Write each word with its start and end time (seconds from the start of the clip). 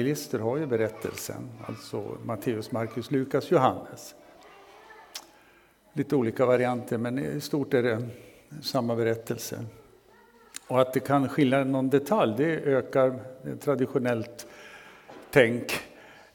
evangelister 0.00 0.38
har 0.38 0.56
ju 0.56 0.66
berättelsen, 0.66 1.48
alltså 1.66 2.16
Matteus, 2.24 2.72
Markus, 2.72 3.10
Lukas, 3.10 3.50
Johannes. 3.50 4.14
Lite 5.92 6.16
olika 6.16 6.46
varianter, 6.46 6.98
men 6.98 7.18
i 7.18 7.40
stort 7.40 7.74
är 7.74 7.82
det 7.82 8.08
samma 8.62 8.96
berättelse. 8.96 9.64
Och 10.66 10.80
att 10.80 10.92
det 10.92 11.00
kan 11.00 11.28
skilja 11.28 11.64
någon 11.64 11.90
detalj, 11.90 12.34
det 12.36 12.44
ökar 12.44 13.18
traditionellt 13.60 14.46
tänk. 15.30 15.72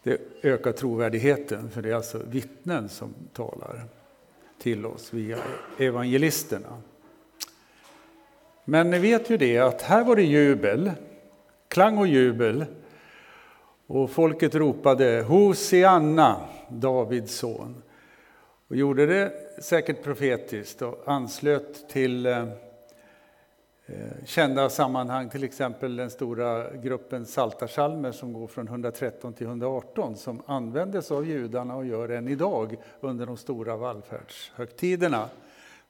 Det 0.04 0.22
ökar 0.42 0.72
trovärdigheten, 0.72 1.70
för 1.70 1.82
det 1.82 1.90
är 1.90 1.96
alltså 1.96 2.22
vittnen 2.28 2.90
som 2.90 3.14
talar 3.34 3.84
till 4.60 4.86
oss 4.86 5.14
via 5.14 5.38
evangelisterna. 5.78 6.82
Men 8.66 8.90
ni 8.90 9.00
vet 9.00 9.30
ju 9.30 9.38
det 9.38 9.58
att 9.58 9.82
här 9.82 10.04
var 10.04 10.16
det 10.16 10.24
jubel, 10.24 10.92
klang 11.68 11.98
och 11.98 12.08
jubel. 12.08 12.66
Och 13.88 14.10
folket 14.10 14.56
ropade 14.56 15.22
Hosianna, 15.28 16.42
Davids 16.70 17.36
son. 17.36 17.84
Och 18.68 18.76
gjorde 18.76 19.06
det 19.06 19.34
säkert 19.64 20.04
profetiskt 20.04 20.82
och 20.82 21.04
anslöt 21.06 21.90
till 21.90 22.26
eh, 22.26 22.38
eh 23.86 24.26
kända 24.26 24.70
sammanhang, 24.70 25.30
till 25.30 25.44
exempel 25.44 25.96
den 25.96 26.10
stora 26.10 26.76
gruppen 26.76 27.26
saltarsalmer 27.26 28.12
som 28.12 28.34
går 28.34 28.48
från 28.48 28.68
113 28.68 29.34
till 29.34 29.48
118 29.48 30.18
som 30.18 30.42
användes 30.46 31.12
av 31.12 31.26
judarna 31.26 31.76
och 31.76 31.86
gör 31.86 32.10
än 32.10 32.28
idag 32.28 32.76
under 33.00 33.26
de 33.26 33.38
stora 33.38 33.78
vallfärdshögtiderna. 33.78 35.30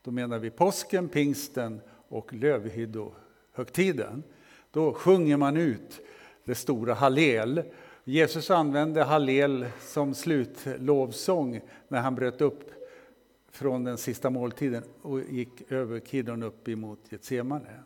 Då 0.03 0.11
menar 0.11 0.39
vi 0.39 0.49
påsken, 0.49 1.09
pingsten 1.09 1.81
och 2.09 2.33
lövhyddohögtiden. 2.33 4.23
Då 4.71 4.93
sjunger 4.93 5.37
man 5.37 5.57
ut 5.57 6.01
det 6.45 6.55
stora 6.55 6.93
hallel. 6.93 7.63
Jesus 8.07 8.51
använde 8.51 9.03
hallel 9.03 9.65
som 9.79 10.13
slutlovsång 10.13 11.61
när 11.87 12.01
han 12.01 12.15
bröt 12.15 12.41
upp 12.41 12.71
från 13.51 13.83
den 13.83 13.97
sista 13.97 14.29
måltiden 14.29 14.83
och 15.01 15.21
gick 15.21 15.71
över 15.71 15.99
Kidron 15.99 16.43
upp 16.43 16.67
emot 16.67 16.99
Getsemane. 17.09 17.83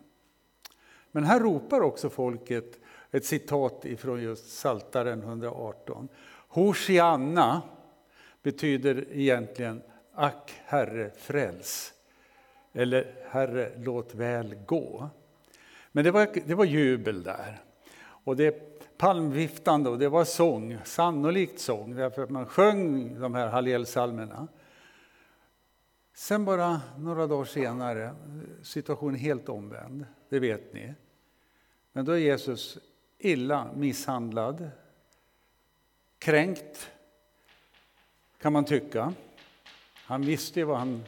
Men 1.11 1.23
här 1.23 1.39
ropar 1.39 1.81
också 1.81 2.09
folket 2.09 2.79
ett 3.11 3.25
citat 3.25 3.85
ifrån 3.85 4.21
just 4.21 4.57
Saltaren 4.57 5.21
118. 5.21 6.07
Hosianna 6.47 7.61
betyder 8.43 9.05
egentligen 9.11 9.81
Ack 10.13 10.61
Herre 10.65 11.11
fräls. 11.17 11.93
Eller 12.73 13.15
Herre 13.29 13.71
låt 13.77 14.15
väl 14.15 14.55
gå. 14.65 15.09
Men 15.91 16.03
det 16.03 16.11
var, 16.11 16.29
det 16.45 16.55
var 16.55 16.65
jubel 16.65 17.23
där. 17.23 17.61
Och 18.01 18.35
det 18.35 18.78
palmviftande 18.99 19.89
och 19.89 19.99
det 19.99 20.09
var 20.09 20.25
sång, 20.25 20.77
sannolikt 20.83 21.59
sång, 21.59 21.95
därför 21.95 22.23
att 22.23 22.29
man 22.29 22.45
sjöng 22.45 23.19
de 23.19 23.33
här 23.33 23.47
Hallelsalmerna. 23.47 24.47
Sen 26.13 26.45
bara 26.45 26.81
några 26.97 27.27
dagar 27.27 27.45
senare, 27.45 28.15
situationen 28.63 29.15
helt 29.15 29.49
omvänd, 29.49 30.05
det 30.29 30.39
vet 30.39 30.73
ni. 30.73 30.93
Men 31.91 32.05
då 32.05 32.11
är 32.11 32.17
Jesus 32.17 32.77
illa 33.17 33.67
misshandlad, 33.75 34.69
kränkt, 36.17 36.91
kan 38.41 38.53
man 38.53 38.65
tycka. 38.65 39.13
Han 39.93 40.21
visste 40.21 40.59
ju 40.59 40.65
vad 40.65 40.77
han 40.77 41.03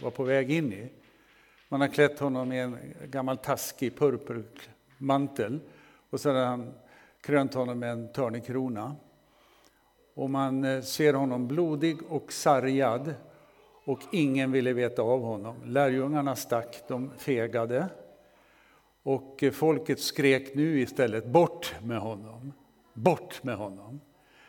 var 0.00 0.10
på 0.10 0.24
väg 0.24 0.50
in 0.50 0.72
i. 0.72 0.88
Man 1.68 1.80
har 1.80 1.88
klätt 1.88 2.18
honom 2.18 2.52
i 2.52 2.58
en 2.58 2.78
gammal 3.04 3.36
taskig 3.36 3.96
purpurmantel 3.96 5.60
och 6.10 6.20
så 6.20 6.30
har 6.30 6.44
han 6.44 6.74
krönt 7.20 7.54
honom 7.54 7.78
med 7.78 7.92
en 7.92 8.12
törnekrona. 8.12 8.96
Och 10.14 10.30
man 10.30 10.64
eh, 10.64 10.80
ser 10.80 11.14
honom 11.14 11.48
blodig 11.48 11.98
och 12.08 12.32
sargad 12.32 13.14
och 13.84 14.00
ingen 14.12 14.52
ville 14.52 14.72
veta 14.72 15.02
av 15.02 15.22
honom. 15.22 15.56
Lärjungarna 15.64 16.36
stack, 16.36 16.84
de 16.88 17.10
fegade. 17.18 17.88
Och 19.02 19.42
eh, 19.42 19.50
folket 19.50 20.00
skrek 20.00 20.54
nu 20.54 20.80
istället 20.80 21.26
bort 21.26 21.74
med 21.82 21.98
honom. 21.98 22.52
Bort 22.94 23.42
med 23.42 23.56
honom. 23.56 24.00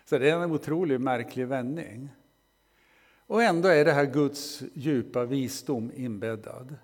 Så 0.05 0.17
det 0.17 0.29
är 0.29 0.43
en 0.43 0.51
otroligt 0.51 1.01
märklig 1.01 1.47
vändning. 1.47 2.09
Och 3.27 3.43
ändå 3.43 3.67
är 3.67 3.85
det 3.85 3.91
här 3.91 4.05
Guds 4.05 4.63
djupa 4.73 5.25
visdom 5.25 5.91
inbäddad. 5.95 6.75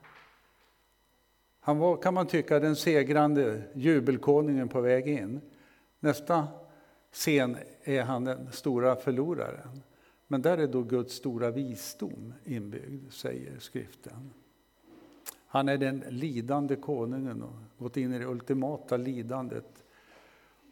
Han 1.60 1.78
var, 1.78 1.98
kan 1.98 2.14
man 2.14 2.28
tycka, 2.28 2.60
den 2.60 2.76
segrande 2.76 3.62
jubelkonungen 3.74 4.70
på 4.70 4.82
väg 4.82 5.08
in. 5.08 5.42
Nästa 6.06 6.48
scen 7.12 7.58
är 7.84 8.02
han 8.02 8.24
den 8.24 8.52
stora 8.52 8.96
förloraren. 8.96 9.82
Men 10.28 10.42
där 10.42 10.58
är 10.58 10.68
då 10.68 10.84
Guds 10.84 11.16
stora 11.16 11.52
visdom 11.52 12.34
inbyggd, 12.44 13.14
säger 13.14 13.60
skriften. 13.60 14.34
Han 15.48 15.70
är 15.70 15.78
den 15.78 16.04
lidande 16.10 16.76
konungen 16.76 17.44
och 17.44 17.56
gått 17.78 17.98
in 17.98 18.14
i 18.14 18.20
det 18.20 18.26
ultimata 18.26 18.98
lidandet 18.98 19.84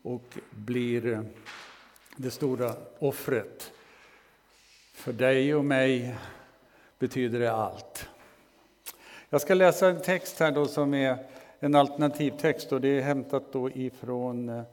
och 0.02 0.38
blir 0.52 1.08
eh, 1.08 1.22
det 2.18 2.32
stora 2.32 2.74
offret. 3.00 3.72
För 4.94 5.14
dig 5.14 5.56
och 5.56 5.66
mig 5.66 6.16
betyder 7.00 7.40
det 7.40 7.52
allt. 7.52 8.10
Jag 9.30 9.42
ska 9.42 9.54
läsa 9.54 9.90
en 9.90 10.02
text 10.02 10.40
här 10.40 10.52
då 10.52 10.66
som 10.66 10.94
är 10.94 11.18
en 11.60 11.76
alternativtext 11.76 12.72
och 12.72 12.82
det 12.82 12.88
är 12.88 13.02
hämtat 13.02 13.54
då 13.54 13.70
ifrån 13.70 14.50
eh, 14.50 14.64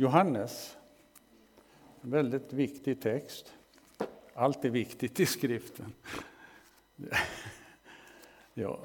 Johannes. 0.00 0.76
En 2.02 2.10
väldigt 2.10 2.52
viktig 2.52 3.00
text. 3.00 3.52
Allt 4.34 4.64
är 4.64 4.70
viktigt 4.70 5.20
i 5.20 5.26
skriften. 5.26 5.92
Ja, 8.54 8.78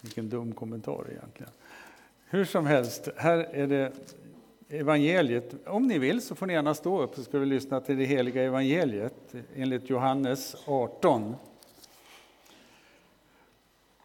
vilken 0.00 0.28
dum 0.28 0.52
kommentar 0.52 1.06
egentligen. 1.10 1.52
Hur 2.24 2.44
som 2.44 2.66
helst, 2.66 3.08
här 3.16 3.38
är 3.38 3.66
det 3.66 3.92
evangeliet. 4.68 5.54
Om 5.66 5.86
ni 5.86 5.98
vill 5.98 6.22
så 6.22 6.34
får 6.34 6.46
ni 6.46 6.52
gärna 6.52 6.74
stå 6.74 7.02
upp 7.02 7.14
så 7.14 7.22
ska 7.22 7.38
vi 7.38 7.46
lyssna 7.46 7.80
till 7.80 7.98
det 7.98 8.04
heliga 8.04 8.42
evangeliet 8.42 9.34
enligt 9.54 9.90
Johannes 9.90 10.56
18. 10.66 11.34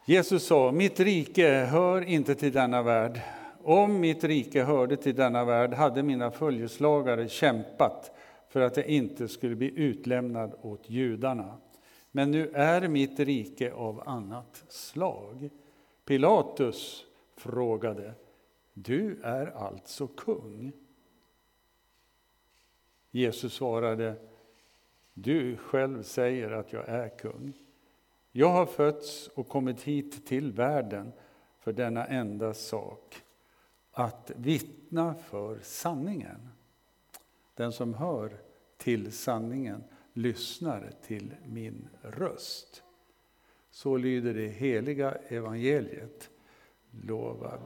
Jesus 0.05 0.45
sa, 0.47 0.72
mitt 0.72 1.00
rike 1.00 1.50
hör 1.50 2.01
inte 2.01 2.35
till 2.35 2.51
denna 2.51 2.81
värld. 2.81 3.22
Om 3.67 3.99
mitt 3.99 4.23
rike 4.23 4.63
hörde 4.63 4.97
till 4.97 5.15
denna 5.15 5.45
värld 5.45 5.73
hade 5.73 6.03
mina 6.03 6.31
följeslagare 6.31 7.27
kämpat 7.27 8.11
för 8.47 8.61
att 8.61 8.77
jag 8.77 8.85
inte 8.85 9.27
skulle 9.27 9.55
bli 9.55 9.79
utlämnad 9.79 10.55
åt 10.61 10.89
judarna. 10.89 11.57
Men 12.11 12.31
nu 12.31 12.49
är 12.53 12.87
mitt 12.87 13.19
rike 13.19 13.73
av 13.73 14.03
annat 14.05 14.63
slag. 14.67 15.49
Pilatus 16.05 17.05
frågade, 17.35 18.13
du 18.73 19.21
är 19.23 19.47
alltså 19.47 20.07
kung? 20.07 20.71
Jesus 23.11 23.53
svarade, 23.53 24.15
du 25.13 25.57
själv 25.57 26.03
säger 26.03 26.51
att 26.51 26.73
jag 26.73 26.89
är 26.89 27.09
kung. 27.17 27.53
Jag 28.31 28.49
har 28.49 28.65
fötts 28.65 29.27
och 29.27 29.49
kommit 29.49 29.81
hit 29.81 30.27
till 30.27 30.51
världen 30.51 31.11
för 31.59 31.73
denna 31.73 32.05
enda 32.05 32.53
sak, 32.53 33.24
att 33.97 34.31
vittna 34.35 35.16
för 35.16 35.59
sanningen. 35.63 36.50
Den 37.53 37.72
som 37.72 37.94
hör 37.94 38.38
till 38.78 39.11
sanningen 39.11 39.83
lyssnar 40.13 40.91
till 41.07 41.33
min 41.45 41.88
röst. 42.01 42.84
Så 43.72 43.97
lyder 43.97 44.34
det 44.34 44.47
heliga 44.47 45.11
evangeliet. 45.11 46.29
Lovad 47.03 47.61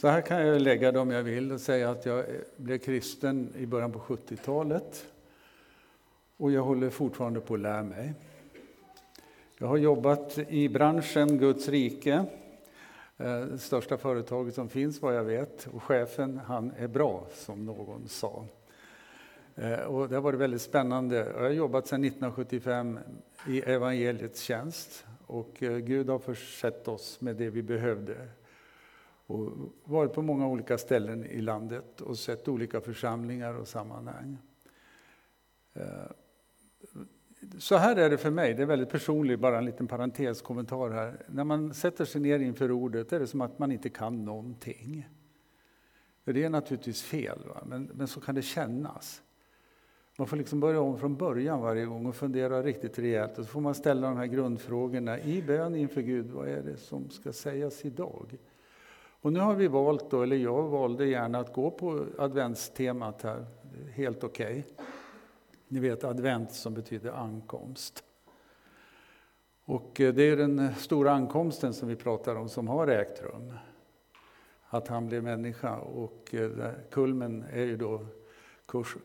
Så 0.00 0.08
här 0.08 0.20
kan 0.20 0.46
jag 0.46 0.62
lägga 0.62 0.92
det 0.92 0.98
om 0.98 1.10
jag 1.10 1.22
vill 1.22 1.52
och 1.52 1.60
säga 1.60 1.90
att 1.90 2.06
jag 2.06 2.24
blev 2.56 2.78
kristen 2.78 3.52
i 3.56 3.66
början 3.66 3.92
på 3.92 3.98
70-talet. 3.98 5.06
Och 6.40 6.52
jag 6.52 6.62
håller 6.62 6.90
fortfarande 6.90 7.40
på 7.40 7.54
att 7.54 7.60
lära 7.60 7.82
mig. 7.82 8.14
Jag 9.58 9.66
har 9.66 9.76
jobbat 9.76 10.38
i 10.38 10.68
branschen 10.68 11.38
Guds 11.38 11.68
rike, 11.68 12.24
det 13.16 13.58
största 13.58 13.98
företaget 13.98 14.54
som 14.54 14.68
finns 14.68 15.02
vad 15.02 15.16
jag 15.16 15.24
vet. 15.24 15.66
Och 15.72 15.82
chefen, 15.82 16.40
han 16.46 16.72
är 16.78 16.88
bra, 16.88 17.26
som 17.34 17.64
någon 17.64 18.08
sa. 18.08 18.44
Eh, 19.54 19.80
och 19.80 20.08
det 20.08 20.14
har 20.14 20.22
varit 20.22 20.40
väldigt 20.40 20.62
spännande. 20.62 21.16
Jag 21.16 21.42
har 21.42 21.50
jobbat 21.50 21.86
sedan 21.86 22.04
1975 22.04 22.98
i 23.48 23.60
evangeliets 23.60 24.40
tjänst. 24.40 25.06
Och 25.26 25.62
eh, 25.62 25.76
Gud 25.76 26.08
har 26.08 26.18
försett 26.18 26.88
oss 26.88 27.20
med 27.20 27.36
det 27.36 27.50
vi 27.50 27.62
behövde 27.62 28.28
och 29.26 29.52
varit 29.84 30.12
på 30.12 30.22
många 30.22 30.46
olika 30.46 30.78
ställen 30.78 31.24
i 31.24 31.40
landet 31.40 32.00
och 32.00 32.18
sett 32.18 32.48
olika 32.48 32.80
församlingar 32.80 33.54
och 33.54 33.68
sammanhang. 33.68 34.38
Eh, 35.72 36.10
så 37.58 37.76
här 37.76 37.96
är 37.96 38.10
det 38.10 38.18
för 38.18 38.30
mig, 38.30 38.54
det 38.54 38.62
är 38.62 38.66
väldigt 38.66 38.90
personligt, 38.90 39.40
bara 39.40 39.58
en 39.58 39.64
liten 39.64 39.86
parenteskommentar 39.86 40.90
här. 40.90 41.22
När 41.26 41.44
man 41.44 41.74
sätter 41.74 42.04
sig 42.04 42.20
ner 42.20 42.38
inför 42.38 42.70
ordet 42.70 43.12
är 43.12 43.20
det 43.20 43.26
som 43.26 43.40
att 43.40 43.58
man 43.58 43.72
inte 43.72 43.88
kan 43.88 44.24
någonting. 44.24 45.08
För 46.24 46.32
det 46.32 46.44
är 46.44 46.50
naturligtvis 46.50 47.02
fel, 47.02 47.38
men, 47.66 47.90
men 47.94 48.08
så 48.08 48.20
kan 48.20 48.34
det 48.34 48.42
kännas. 48.42 49.22
Man 50.16 50.26
får 50.26 50.36
liksom 50.36 50.60
börja 50.60 50.80
om 50.80 50.98
från 50.98 51.16
början 51.16 51.60
varje 51.60 51.84
gång 51.84 52.06
och 52.06 52.16
fundera 52.16 52.62
riktigt 52.62 52.98
rejält. 52.98 53.38
Och 53.38 53.44
så 53.44 53.50
får 53.50 53.60
man 53.60 53.74
ställa 53.74 54.08
de 54.08 54.16
här 54.16 54.26
grundfrågorna 54.26 55.20
i 55.20 55.42
bön 55.42 55.74
inför 55.74 56.00
Gud. 56.00 56.30
Vad 56.30 56.48
är 56.48 56.62
det 56.62 56.76
som 56.76 57.10
ska 57.10 57.32
sägas 57.32 57.84
idag? 57.84 58.38
Och 59.22 59.32
nu 59.32 59.40
har 59.40 59.54
vi 59.54 59.68
valt, 59.68 60.10
då, 60.10 60.22
eller 60.22 60.36
jag 60.36 60.62
valde 60.62 61.06
gärna 61.06 61.38
att 61.38 61.52
gå 61.52 61.70
på 61.70 62.06
adventstemat 62.18 63.22
här. 63.22 63.46
Helt 63.94 64.24
okej. 64.24 64.64
Okay. 64.72 64.86
Ni 65.72 65.80
vet 65.80 66.04
advent 66.04 66.52
som 66.52 66.74
betyder 66.74 67.10
ankomst. 67.10 68.04
Och 69.64 70.00
eh, 70.00 70.14
det 70.14 70.22
är 70.22 70.36
den 70.36 70.58
eh, 70.58 70.74
stora 70.74 71.12
ankomsten 71.12 71.74
som 71.74 71.88
vi 71.88 71.96
pratar 71.96 72.36
om 72.36 72.48
som 72.48 72.68
har 72.68 72.86
ägt 72.86 73.22
rum. 73.22 73.52
Att 74.68 74.88
han 74.88 75.06
blev 75.06 75.22
människa 75.22 75.76
och 75.78 76.34
eh, 76.34 76.70
kulmen 76.90 77.44
är 77.52 77.64
ju 77.64 77.76
då 77.76 78.06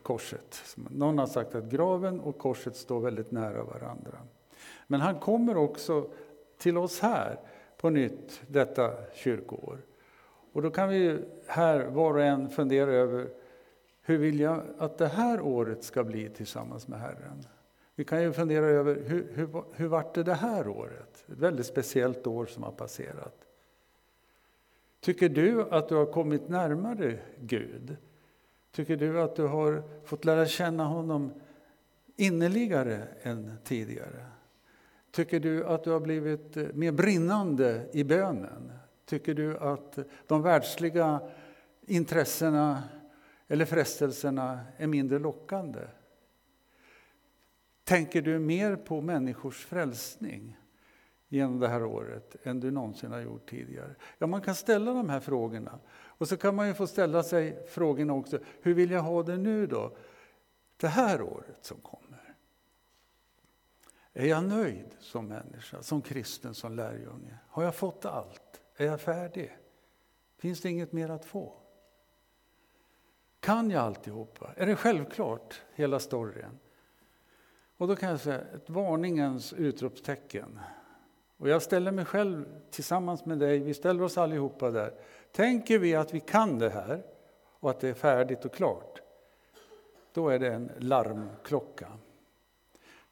korset. 0.02 0.76
Någon 0.90 1.18
har 1.18 1.26
sagt 1.26 1.54
att 1.54 1.64
graven 1.64 2.20
och 2.20 2.38
korset 2.38 2.76
står 2.76 3.00
väldigt 3.00 3.30
nära 3.30 3.64
varandra. 3.64 4.18
Men 4.86 5.00
han 5.00 5.20
kommer 5.20 5.56
också 5.56 6.08
till 6.58 6.78
oss 6.78 7.00
här 7.00 7.40
på 7.76 7.90
nytt 7.90 8.42
detta 8.48 8.92
kyrkoår. 9.14 9.78
Och 10.52 10.62
då 10.62 10.70
kan 10.70 10.88
vi 10.88 11.18
här 11.46 11.84
var 11.84 12.14
och 12.14 12.22
en 12.22 12.48
fundera 12.48 12.90
över 12.90 13.28
hur 14.06 14.18
vill 14.18 14.40
jag 14.40 14.62
att 14.78 14.98
det 14.98 15.08
här 15.08 15.40
året 15.40 15.84
ska 15.84 16.04
bli 16.04 16.28
tillsammans 16.28 16.88
med 16.88 17.00
Herren? 17.00 17.46
Vi 17.94 18.04
kan 18.04 18.22
ju 18.22 18.32
fundera 18.32 18.66
över 18.66 18.94
hur, 18.94 19.32
hur, 19.34 19.64
hur 19.72 19.88
vart 19.88 20.14
det 20.14 20.22
det 20.22 20.34
här 20.34 20.68
året? 20.68 21.24
Ett 21.28 21.38
väldigt 21.38 21.66
speciellt 21.66 22.26
år 22.26 22.46
som 22.46 22.62
har 22.62 22.72
passerat. 22.72 23.46
Tycker 25.00 25.28
du 25.28 25.70
att 25.70 25.88
du 25.88 25.94
har 25.94 26.06
kommit 26.06 26.48
närmare 26.48 27.18
Gud? 27.40 27.96
Tycker 28.72 28.96
du 28.96 29.20
att 29.20 29.36
du 29.36 29.42
har 29.42 29.82
fått 30.04 30.24
lära 30.24 30.46
känna 30.46 30.84
honom 30.84 31.32
innerligare 32.16 33.02
än 33.22 33.52
tidigare? 33.64 34.26
Tycker 35.10 35.40
du 35.40 35.64
att 35.64 35.84
du 35.84 35.90
har 35.90 36.00
blivit 36.00 36.56
mer 36.74 36.92
brinnande 36.92 37.88
i 37.92 38.04
bönen? 38.04 38.72
Tycker 39.04 39.34
du 39.34 39.58
att 39.58 39.98
de 40.26 40.42
världsliga 40.42 41.20
intressena 41.86 42.82
eller 43.48 43.64
frestelserna 43.64 44.60
är 44.76 44.86
mindre 44.86 45.18
lockande? 45.18 45.80
Tänker 47.84 48.22
du 48.22 48.38
mer 48.38 48.76
på 48.76 49.00
människors 49.00 49.66
frälsning 49.66 50.56
genom 51.28 51.60
det 51.60 51.68
här 51.68 51.84
året 51.84 52.36
än 52.42 52.60
du 52.60 52.70
någonsin 52.70 53.12
har 53.12 53.20
gjort 53.20 53.50
tidigare? 53.50 53.94
Ja, 54.18 54.26
man 54.26 54.40
kan 54.40 54.54
ställa 54.54 54.92
de 54.92 55.08
här 55.08 55.20
frågorna. 55.20 55.78
Och 55.92 56.28
så 56.28 56.36
kan 56.36 56.54
man 56.54 56.68
ju 56.68 56.74
få 56.74 56.86
ställa 56.86 57.22
sig 57.22 57.66
frågorna 57.68 58.12
också, 58.12 58.38
hur 58.62 58.74
vill 58.74 58.90
jag 58.90 59.02
ha 59.02 59.22
det 59.22 59.36
nu 59.36 59.66
då? 59.66 59.96
Det 60.76 60.88
här 60.88 61.22
året 61.22 61.58
som 61.60 61.80
kommer. 61.80 62.34
Är 64.12 64.26
jag 64.26 64.44
nöjd 64.44 64.96
som 64.98 65.28
människa, 65.28 65.82
som 65.82 66.02
kristen, 66.02 66.54
som 66.54 66.76
lärjunge? 66.76 67.38
Har 67.48 67.62
jag 67.62 67.74
fått 67.74 68.04
allt? 68.04 68.60
Är 68.76 68.86
jag 68.86 69.00
färdig? 69.00 69.56
Finns 70.38 70.60
det 70.60 70.70
inget 70.70 70.92
mer 70.92 71.08
att 71.08 71.24
få? 71.24 71.65
Kan 73.46 73.70
jag 73.70 73.82
alltihopa? 73.82 74.50
Är 74.56 74.66
det 74.66 74.76
självklart, 74.76 75.62
hela 75.74 75.98
storyn? 75.98 76.58
Och 77.76 77.88
då 77.88 77.96
kan 77.96 78.10
jag 78.10 78.20
säga 78.20 78.40
ett 78.40 78.70
varningens 78.70 79.52
utropstecken. 79.52 80.60
Och 81.36 81.48
jag 81.48 81.62
ställer 81.62 81.92
mig 81.92 82.04
själv 82.04 82.44
tillsammans 82.70 83.24
med 83.24 83.38
dig, 83.38 83.58
vi 83.58 83.74
ställer 83.74 84.02
oss 84.02 84.18
allihopa 84.18 84.70
där. 84.70 84.94
Tänker 85.32 85.78
vi 85.78 85.94
att 85.94 86.14
vi 86.14 86.20
kan 86.20 86.58
det 86.58 86.70
här 86.70 87.02
och 87.60 87.70
att 87.70 87.80
det 87.80 87.88
är 87.88 87.94
färdigt 87.94 88.44
och 88.44 88.54
klart, 88.54 89.00
då 90.12 90.28
är 90.28 90.38
det 90.38 90.52
en 90.52 90.70
larmklocka. 90.78 91.92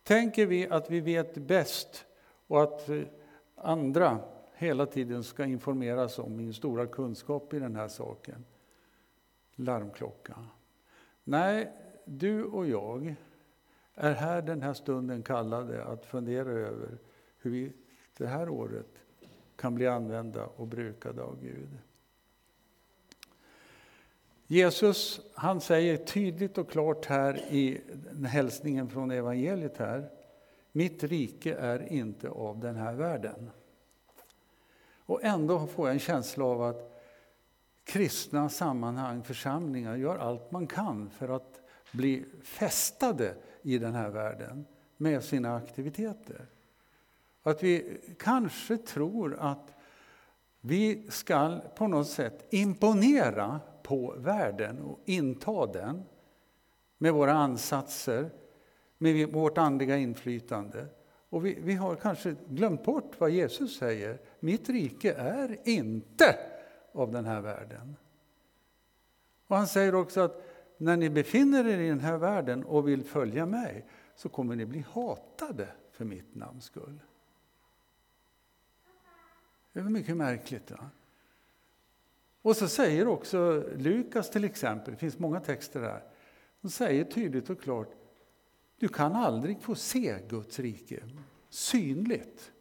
Tänker 0.03 0.47
vi 0.47 0.69
att 0.69 0.91
vi 0.91 1.01
vet 1.01 1.35
bäst 1.35 2.07
och 2.47 2.63
att 2.63 2.89
andra 3.55 4.19
hela 4.55 4.87
tiden 4.87 5.25
ska 5.25 5.45
informeras 5.45 6.19
om 6.19 6.37
min 6.37 6.55
stora 6.55 6.87
kunskap 6.87 7.55
i 7.55 7.59
den 7.59 7.77
här 7.77 7.89
saken, 7.89 8.45
larmklocka. 9.57 10.37
Nej, 11.25 11.73
du 12.05 12.45
och 12.45 12.67
jag 12.67 13.15
är 13.95 14.13
här 14.13 14.43
den 14.43 14.63
här 14.63 14.75
stunden 14.75 15.23
kallade 15.23 15.85
att 15.85 16.07
fundera 16.07 16.49
över 16.51 16.99
hur 17.39 17.51
vi 17.51 17.73
det 18.17 18.27
här 18.27 18.49
året 18.49 18.91
kan 19.57 19.75
bli 19.75 19.87
använda 19.87 20.47
och 20.47 20.67
brukade 20.67 21.23
av 21.23 21.41
Gud. 21.41 21.69
Jesus 24.47 25.21
han 25.35 25.61
säger 25.61 25.97
tydligt 25.97 26.59
och 26.59 26.71
klart 26.71 27.07
här 27.07 27.37
i 27.51 27.81
hälsningen 28.27 28.89
från 28.89 29.11
evangeliet 29.11 29.79
här. 29.79 30.11
Mitt 30.73 31.05
rike 31.05 31.55
är 31.55 31.93
inte 31.93 32.31
av 32.31 32.61
den 32.61 32.77
här 32.77 32.95
världen. 32.95 33.51
Och 35.07 35.25
ändå 35.25 35.67
får 35.67 35.87
jag 35.87 35.93
en 35.93 36.01
känsla 36.01 36.45
av 36.45 36.63
att 36.63 36.94
kristna 37.85 38.49
sammanhang, 38.49 39.23
församlingar, 39.23 39.97
gör 39.97 40.19
allt 40.19 40.51
man 40.53 40.67
kan 40.67 41.11
för 41.11 41.29
att 41.29 41.61
bli 41.93 42.25
fästade 42.43 43.35
i 43.63 43.79
den 43.79 43.95
här 43.95 44.11
världen 44.11 44.67
med 44.97 45.25
sina 45.25 45.57
aktiviteter. 45.57 46.47
Att 47.43 47.63
vi 47.63 48.01
kanske 48.19 48.77
tror 48.77 49.37
att 49.41 49.75
vi 50.61 51.07
ska 51.09 51.61
på 51.77 51.87
något 51.87 52.09
sätt 52.09 52.47
imponera 52.51 53.61
på 53.83 54.15
världen 54.17 54.83
och 54.83 55.01
inta 55.05 55.67
den 55.67 56.03
med 56.99 57.13
våra 57.13 57.33
ansatser, 57.33 58.31
med 58.99 59.33
vårt 59.33 59.59
andliga 59.59 59.97
inflytande. 59.97 60.87
Och 61.29 61.47
vi, 61.47 61.59
vi 61.61 61.75
har 61.75 61.97
kanske 61.97 62.35
glömt 62.49 62.85
bort 62.85 63.13
vad 63.19 63.31
Jesus 63.31 63.79
säger. 63.79 64.21
Mitt 64.41 64.69
rike 64.69 65.13
är 65.13 65.69
inte 65.69 66.37
av 66.95 67.13
den 67.13 67.25
här 67.25 67.41
världen. 67.41 67.97
Och 69.47 69.57
han 69.57 69.67
säger 69.67 69.95
också 69.95 70.21
att 70.21 70.43
när 70.77 70.97
ni 70.97 71.11
befinner 71.11 71.67
er 71.67 71.79
i 71.79 71.89
den 71.89 72.01
här 72.01 72.17
världen 72.17 72.65
och 72.65 72.89
vill 72.89 73.05
följa 73.05 73.47
mig 73.47 73.87
så 74.17 74.29
kommer 74.29 74.57
ni 74.57 74.67
bli 74.67 74.85
hatade 74.91 75.69
för 75.91 76.05
mitt 76.05 76.35
namns 76.35 76.65
skull. 76.65 77.01
Det 79.73 79.81
är 79.81 79.85
mycket 79.85 80.17
märkligt. 80.17 80.71
Va? 80.71 80.91
Och 82.43 82.57
så 82.57 82.69
säger 82.69 83.09
också 83.09 83.65
Lukas 83.77 84.31
till 84.31 84.45
exempel, 84.45 84.95
det 84.95 85.01
finns 85.01 85.19
många 85.19 85.41
texter 85.41 85.81
där, 85.81 86.03
som 86.61 86.71
säger 86.71 87.05
tydligt 87.05 87.51
och 87.51 87.61
klart, 87.61 87.89
du 88.79 88.89
kan 88.89 89.13
aldrig 89.13 89.63
få 89.63 89.75
se 89.75 90.19
Guds 90.29 90.59
rike 90.59 91.03
synligt. 91.49 92.53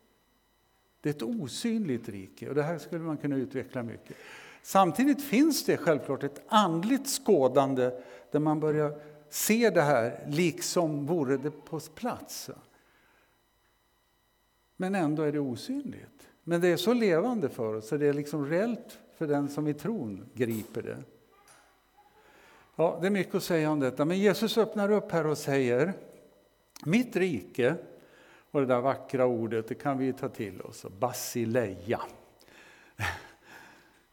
Det 1.04 1.10
är 1.10 1.14
ett 1.14 1.42
osynligt 1.42 2.10
rike 2.10 2.50
och 2.50 2.56
det 2.56 2.64
här 2.64 2.78
skulle 2.78 3.02
man 3.02 3.18
kunna 3.18 3.36
utveckla 3.36 3.84
mycket. 3.84 4.16
Samtidigt 4.62 5.24
finns 5.24 5.66
det 5.66 5.78
självklart 5.78 6.24
ett 6.24 6.42
andligt 6.48 7.08
skådande 7.08 7.92
där 8.32 8.40
man 8.40 8.60
börjar 8.60 9.02
se 9.30 9.70
det 9.70 9.82
här 9.82 10.26
liksom 10.28 11.06
vore 11.06 11.38
det 11.38 11.52
på 11.52 11.80
plats. 11.80 12.50
Men 14.78 14.96
ändå 14.96 15.24
är 15.24 15.32
det 15.32 15.40
osynligt. 15.40 16.28
Men 16.44 16.62
det 16.62 16.68
är 16.68 16.78
så 16.78 16.94
levande 16.94 17.50
för 17.50 17.74
oss, 17.74 17.88
så 17.88 17.98
det 17.98 18.08
är 18.08 18.14
liksom 18.14 18.50
reellt 18.50 19.00
för 19.18 19.28
den 19.28 19.50
som 19.50 19.68
i 19.68 19.74
tron 19.74 20.30
griper 20.34 20.82
det. 20.82 21.04
Ja, 22.76 22.98
det 23.02 23.08
är 23.08 23.12
mycket 23.12 23.36
att 23.36 23.44
säga 23.44 23.72
om 23.72 23.80
detta, 23.80 24.06
men 24.06 24.20
Jesus 24.20 24.58
öppnar 24.58 24.92
upp 24.92 25.12
här 25.12 25.28
och 25.28 25.38
säger 25.38 25.94
Mitt 26.86 27.16
rike, 27.16 27.76
och 28.54 28.62
det 28.62 28.68
där 28.68 28.82
vackra 28.82 29.26
ordet, 29.26 29.68
det 29.68 29.76
kan 29.76 29.98
vi 29.98 30.14
ta 30.14 30.30
till 30.30 30.62
oss, 30.62 30.86
basileia. 31.00 32.02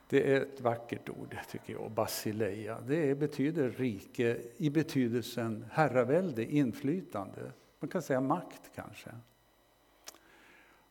Det 0.08 0.32
är 0.32 0.40
ett 0.40 0.60
vackert 0.60 1.08
ord, 1.08 1.36
tycker 1.50 1.72
jag, 1.72 1.90
basileia. 1.90 2.80
Det 2.86 3.14
betyder 3.14 3.70
rike 3.70 4.38
i 4.56 4.70
betydelsen 4.70 5.64
herravälde, 5.70 6.44
inflytande. 6.44 7.52
Man 7.80 7.88
kan 7.88 8.02
säga 8.02 8.20
makt 8.20 8.70
kanske. 8.74 9.10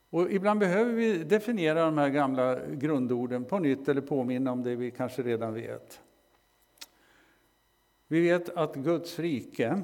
Och 0.10 0.32
ibland 0.32 0.60
behöver 0.60 0.94
vi 0.94 1.24
definiera 1.24 1.86
de 1.86 1.98
här 1.98 2.10
gamla 2.10 2.66
grundorden 2.66 3.46
på 3.46 3.60
nytt 3.60 3.88
eller 3.88 4.02
påminna 4.02 4.52
om 4.52 4.64
det 4.64 4.76
vi 4.76 4.92
kanske 4.92 5.22
redan 5.22 5.54
vet. 5.54 6.02
Vi 8.08 8.22
vet 8.22 8.50
att 8.50 8.76
Guds 8.76 9.20
rike 9.20 9.84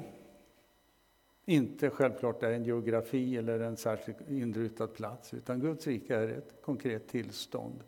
inte 1.46 1.90
självklart 1.90 2.42
är 2.42 2.52
en 2.52 2.64
geografi 2.64 3.36
eller 3.36 3.60
en 3.60 3.76
särskilt 3.76 4.30
inrutad 4.30 4.86
plats, 4.86 5.34
utan 5.34 5.60
Guds 5.60 5.86
rike 5.86 6.16
är 6.16 6.28
ett 6.28 6.54
konkret 6.62 7.08
tillstånd. 7.08 7.82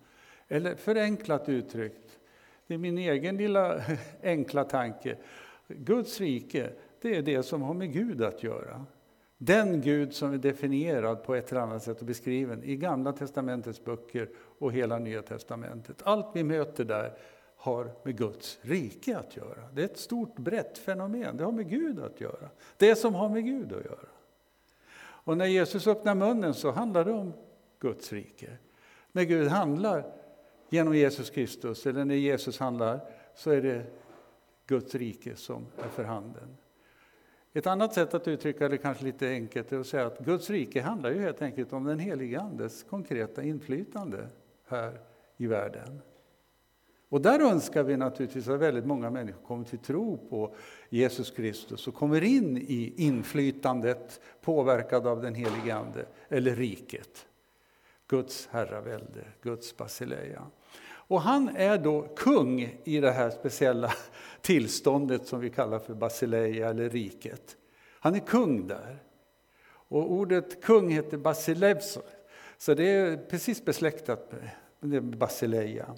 Eller 0.49 0.75
förenklat 0.75 1.49
uttryckt, 1.49 2.19
det 2.67 2.75
är 2.75 2.79
min 2.79 2.99
egen 2.99 3.37
lilla 3.37 3.83
enkla 4.23 4.65
tanke. 4.65 5.17
Guds 5.69 6.21
rike, 6.21 6.71
det 7.01 7.17
är 7.17 7.23
det 7.23 7.43
som 7.43 7.63
har 7.63 7.75
med 7.75 7.93
Gud 7.93 8.23
att 8.23 8.43
göra. 8.43 8.87
Den 9.39 9.81
Gud 9.81 10.15
som 10.15 10.33
är 10.33 10.39
definierad 10.39 11.25
på 11.25 11.35
ett 11.35 11.53
eller 11.53 11.61
annat 11.61 11.83
sätt 11.83 12.01
och 12.01 12.07
beskriven 12.07 12.65
i 12.65 12.77
Gamla 12.77 13.13
Testamentets 13.13 13.85
böcker 13.85 14.29
och 14.37 14.73
hela 14.73 14.99
Nya 14.99 15.23
Testamentet. 15.23 16.03
Allt 16.03 16.27
vi 16.35 16.45
möter 16.45 16.85
där 16.85 17.13
har 17.59 17.91
med 18.03 18.19
Guds 18.19 18.59
rike 18.63 19.19
att 19.19 19.37
göra. 19.37 19.69
Det 19.75 19.81
är 19.81 19.85
ett 19.85 19.99
stort 19.99 20.39
brett 20.39 20.79
fenomen, 20.79 21.37
det 21.37 21.45
har 21.45 21.53
med 21.53 21.71
Gud 21.71 22.01
att 22.01 22.21
göra. 22.21 22.49
Det 22.77 22.97
som 22.97 23.15
har 23.15 23.29
med 23.29 23.45
Gud 23.45 23.73
att 23.73 23.85
göra. 23.85 24.09
Och 25.01 25.37
när 25.37 25.47
Jesus 25.47 25.87
öppnar 25.87 26.15
munnen 26.15 26.55
så 26.55 26.71
handlar 26.71 27.05
det 27.05 27.13
om 27.13 27.33
Guds 27.79 28.13
rike. 28.13 28.57
När 29.13 29.25
Gud 29.25 29.49
handlar 29.49 30.13
genom 30.69 30.95
Jesus 30.95 31.31
Kristus, 31.31 31.87
eller 31.87 32.05
när 32.05 32.15
Jesus 32.15 32.59
handlar, 32.59 33.01
så 33.35 33.51
är 33.51 33.63
det 33.63 33.83
Guds 34.67 34.95
rike 34.95 35.37
som 35.37 35.67
är 35.79 35.89
för 35.89 36.05
handen. 36.05 36.57
Ett 37.53 37.67
annat 37.67 37.95
sätt 37.95 38.15
att 38.15 38.29
uttrycka 38.29 38.69
det 38.69 38.79
kanske 38.79 39.05
lite 39.05 39.29
enkelt 39.29 39.73
är 39.73 39.79
att 39.79 39.87
säga 39.87 40.07
att 40.07 40.19
Guds 40.19 40.51
rike 40.51 40.83
handlar 40.83 41.11
ju 41.11 41.21
helt 41.21 41.43
enkelt 41.43 41.73
om 41.73 41.85
den 41.85 41.99
helige 41.99 42.41
Andes 42.41 42.83
konkreta 42.83 43.43
inflytande 43.43 44.29
här 44.67 45.01
i 45.37 45.47
världen. 45.47 46.01
Och 47.09 47.21
där 47.21 47.41
önskar 47.41 47.83
vi 47.83 47.97
naturligtvis 47.97 48.49
att 48.49 48.61
väldigt 48.61 48.87
många 48.87 49.11
människor 49.11 49.43
kommer 49.43 49.65
till 49.65 49.79
tro 49.79 50.17
på 50.31 50.55
Jesus 50.89 51.31
Kristus 51.31 51.89
och 51.89 51.95
kommer 51.95 52.25
in 52.25 52.57
i 52.57 52.95
inflytandet 52.97 54.21
påverkad 54.41 55.07
av 55.07 55.23
den 55.23 55.35
helige 55.35 55.75
Ande, 55.75 56.07
eller 56.29 56.57
riket. 56.57 57.27
Guds 58.09 58.49
herravälde, 58.53 59.25
Guds 59.43 59.77
basileia. 59.77 60.43
Och 60.91 61.21
han 61.21 61.49
är 61.57 61.79
då 61.79 62.03
kung 62.17 62.79
i 62.85 63.01
det 63.01 63.11
här 63.11 63.31
speciella 63.31 63.93
tillståndet 64.41 65.27
som 65.27 65.41
vi 65.41 65.51
kallar 65.51 65.79
för 65.79 65.95
basileia 65.95 66.69
eller 66.69 66.91
riket. 66.91 67.57
Han 68.01 68.15
är 68.15 68.19
kung 68.19 68.67
där. 68.67 69.03
Och 69.91 70.13
ordet 70.13 70.63
kung 70.63 70.89
heter 70.89 71.17
basilevso, 71.17 72.01
så 72.59 72.75
det 72.75 72.91
är 72.91 73.17
precis 73.17 73.65
besläktat 73.65 74.33
med 74.81 75.19
basileia. 75.19 75.95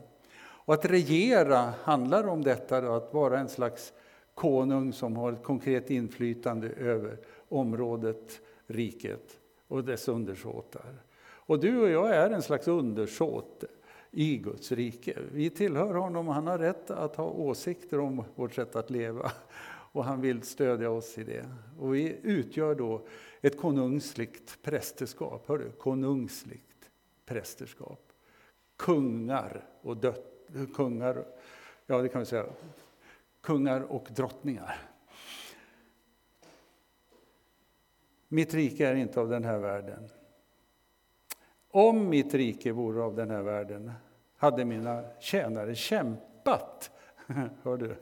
Och 0.70 0.74
att 0.74 0.84
regera 0.84 1.74
handlar 1.82 2.28
om 2.28 2.42
detta, 2.42 2.80
då, 2.80 2.92
att 2.92 3.14
vara 3.14 3.38
en 3.38 3.48
slags 3.48 3.92
konung 4.34 4.92
som 4.92 5.16
har 5.16 5.32
ett 5.32 5.42
konkret 5.42 5.90
inflytande 5.90 6.68
över 6.68 7.18
området, 7.48 8.40
riket 8.66 9.40
och 9.68 9.84
dess 9.84 10.08
undersåtar. 10.08 11.02
Och 11.22 11.60
du 11.60 11.80
och 11.80 11.90
jag 11.90 12.14
är 12.14 12.30
en 12.30 12.42
slags 12.42 12.68
undersåt 12.68 13.64
i 14.10 14.36
Guds 14.36 14.72
rike. 14.72 15.18
Vi 15.32 15.50
tillhör 15.50 15.94
honom 15.94 16.28
och 16.28 16.34
han 16.34 16.46
har 16.46 16.58
rätt 16.58 16.90
att 16.90 17.16
ha 17.16 17.24
åsikter 17.24 18.00
om 18.00 18.24
vårt 18.34 18.54
sätt 18.54 18.76
att 18.76 18.90
leva. 18.90 19.32
Och 19.92 20.04
han 20.04 20.20
vill 20.20 20.42
stödja 20.42 20.90
oss 20.90 21.18
i 21.18 21.24
det. 21.24 21.44
Och 21.78 21.94
vi 21.94 22.16
utgör 22.22 22.74
då 22.74 23.06
ett 23.40 23.58
konungsligt 23.58 24.62
prästerskap. 24.62 25.44
Hör 25.48 25.58
du? 25.58 25.70
Konungsligt 25.70 26.90
prästerskap. 27.26 28.12
Kungar 28.76 29.64
och 29.82 29.96
dött, 29.96 30.29
kungar, 30.75 31.25
ja 31.87 32.02
det 32.02 32.09
kan 32.09 32.21
vi 32.21 32.26
säga, 32.26 32.47
kungar 33.40 33.80
och 33.80 34.09
drottningar. 34.11 34.76
Mitt 38.28 38.54
rike 38.54 38.88
är 38.88 38.95
inte 38.95 39.21
av 39.21 39.28
den 39.28 39.45
här 39.45 39.59
världen. 39.59 40.09
Om 41.71 42.09
mitt 42.09 42.35
rike 42.35 42.73
vore 42.73 43.02
av 43.02 43.16
den 43.16 43.30
här 43.30 43.42
världen 43.42 43.92
hade 44.37 44.64
mina 44.64 45.04
tjänare 45.21 45.75
kämpat 45.75 46.90
hör 47.62 47.76
du, 47.76 47.97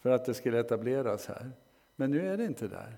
för 0.00 0.10
att 0.10 0.24
det 0.24 0.34
skulle 0.34 0.60
etableras 0.60 1.26
här. 1.26 1.50
Men 1.96 2.10
nu 2.10 2.28
är 2.28 2.36
det 2.36 2.44
inte 2.44 2.68
där. 2.68 2.96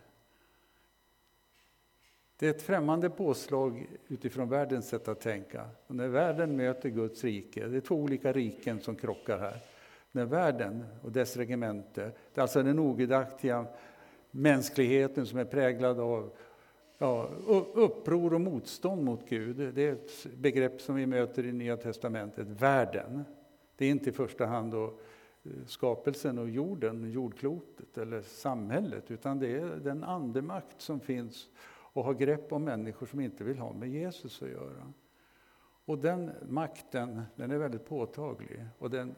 Det 2.41 2.47
är 2.47 2.51
ett 2.51 2.63
främmande 2.63 3.11
påslag 3.11 3.87
utifrån 4.09 4.49
världens 4.49 4.89
sätt 4.89 5.09
att 5.09 5.21
tänka. 5.21 5.69
Och 5.87 5.95
när 5.95 6.09
världen 6.09 6.57
möter 6.57 6.89
Guds 6.89 7.25
rike, 7.25 7.67
det 7.67 7.77
är 7.77 7.81
två 7.81 7.95
olika 7.95 8.33
riken 8.33 8.81
som 8.81 8.97
krockar 8.97 9.39
här. 9.39 9.61
När 10.13 10.25
världen 10.25 10.85
och 11.03 11.13
dess 11.13 11.37
regemente, 11.37 12.01
det 12.35 12.41
är 12.41 12.43
alltså 12.43 12.63
den 12.63 12.79
ogudaktiga 12.79 13.67
mänskligheten 14.31 15.27
som 15.27 15.39
är 15.39 15.45
präglad 15.45 16.01
av 16.01 16.33
ja, 16.99 17.31
uppror 17.75 18.35
och 18.35 18.41
motstånd 18.41 19.05
mot 19.05 19.29
Gud. 19.29 19.75
Det 19.75 19.83
är 19.83 19.93
ett 19.93 20.27
begrepp 20.37 20.81
som 20.81 20.95
vi 20.95 21.07
möter 21.07 21.47
i 21.47 21.53
Nya 21.53 21.77
Testamentet, 21.77 22.47
världen. 22.47 23.25
Det 23.77 23.85
är 23.85 23.91
inte 23.91 24.11
i 24.11 24.13
första 24.13 24.47
hand 24.47 24.73
då 24.73 24.85
eh, 24.85 25.51
skapelsen 25.67 26.39
och 26.39 26.51
jorden, 26.51 27.11
jordklotet 27.11 27.99
eller 27.99 28.23
samhället, 28.23 29.11
utan 29.11 29.39
det 29.39 29.57
är 29.57 29.77
den 29.83 30.05
andemakt 30.05 30.81
som 30.81 31.01
finns 31.01 31.49
och 31.93 32.05
har 32.05 32.15
grepp 32.15 32.53
om 32.53 32.65
människor 32.65 33.07
som 33.07 33.21
inte 33.21 33.45
vill 33.45 33.59
ha 33.59 33.73
med 33.73 33.89
Jesus 33.89 34.43
att 34.43 34.49
göra. 34.49 34.93
Och 35.85 35.99
den 35.99 36.31
makten, 36.49 37.23
den 37.37 37.51
är 37.51 37.59
väldigt 37.59 37.85
påtaglig 37.85 38.67
och 38.79 38.91
den 38.91 39.15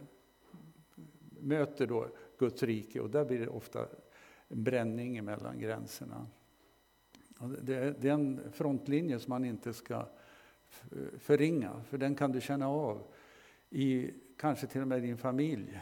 möter 1.40 1.86
då 1.86 2.08
Guds 2.38 2.62
rike 2.62 3.00
och 3.00 3.10
där 3.10 3.24
blir 3.24 3.38
det 3.38 3.48
ofta 3.48 3.86
en 4.48 4.64
bränning 4.64 5.24
mellan 5.24 5.58
gränserna. 5.58 6.26
Det 7.62 7.74
är 7.74 8.06
en 8.06 8.40
frontlinje 8.52 9.18
som 9.18 9.30
man 9.30 9.44
inte 9.44 9.72
ska 9.72 10.06
förringa, 11.18 11.82
för 11.88 11.98
den 11.98 12.14
kan 12.14 12.32
du 12.32 12.40
känna 12.40 12.68
av 12.68 13.02
i 13.70 14.10
kanske 14.36 14.66
till 14.66 14.80
och 14.80 14.88
med 14.88 15.02
din 15.02 15.18
familj. 15.18 15.80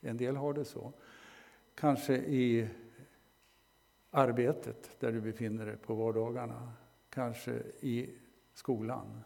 En 0.00 0.16
del 0.16 0.36
har 0.36 0.54
det 0.54 0.64
så. 0.64 0.92
Kanske 1.74 2.16
i 2.16 2.68
arbetet 4.10 4.90
där 5.00 5.12
du 5.12 5.20
befinner 5.20 5.66
dig 5.66 5.76
på 5.76 5.94
vardagarna. 5.94 6.72
Kanske 7.10 7.52
i 7.80 8.10
skolan. 8.54 9.20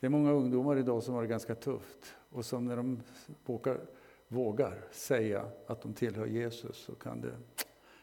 Det 0.00 0.06
är 0.06 0.10
många 0.10 0.32
ungdomar 0.32 0.76
idag 0.76 1.02
som 1.02 1.14
har 1.14 1.22
det 1.22 1.28
ganska 1.28 1.54
tufft 1.54 2.16
och 2.30 2.44
som 2.44 2.64
när 2.64 2.76
de 2.76 3.02
vågar, 3.44 3.80
vågar 4.28 4.84
säga 4.90 5.44
att 5.66 5.82
de 5.82 5.94
tillhör 5.94 6.26
Jesus 6.26 6.76
så 6.76 6.94
kan 6.94 7.20
det 7.20 7.34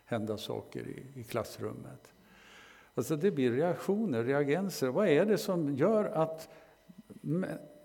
hända 0.06 0.38
saker 0.38 0.88
i, 0.88 1.20
i 1.20 1.24
klassrummet. 1.24 2.14
Alltså 2.94 3.16
det 3.16 3.32
blir 3.32 3.52
reaktioner, 3.52 4.24
reagenser. 4.24 4.88
Vad 4.88 5.08
är 5.08 5.26
det 5.26 5.38
som 5.38 5.76
gör 5.76 6.06
att 6.06 6.50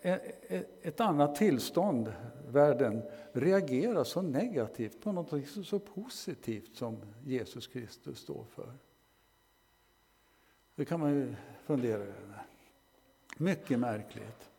e- 0.02 0.18
e- 0.48 0.64
ett 0.82 1.00
annat 1.00 1.36
tillstånd, 1.36 2.12
världen, 2.50 3.02
reagerar 3.32 4.04
så 4.04 4.22
negativt 4.22 5.00
på 5.00 5.12
något 5.12 5.48
så 5.64 5.78
positivt 5.78 6.76
som 6.76 6.96
Jesus 7.24 7.66
Kristus 7.66 8.18
står 8.18 8.44
för? 8.44 8.72
Det 10.74 10.84
kan 10.84 11.00
man 11.00 11.14
ju 11.14 11.34
fundera 11.64 12.02
över. 12.02 12.46
Mycket 13.36 13.78
märkligt. 13.78 14.50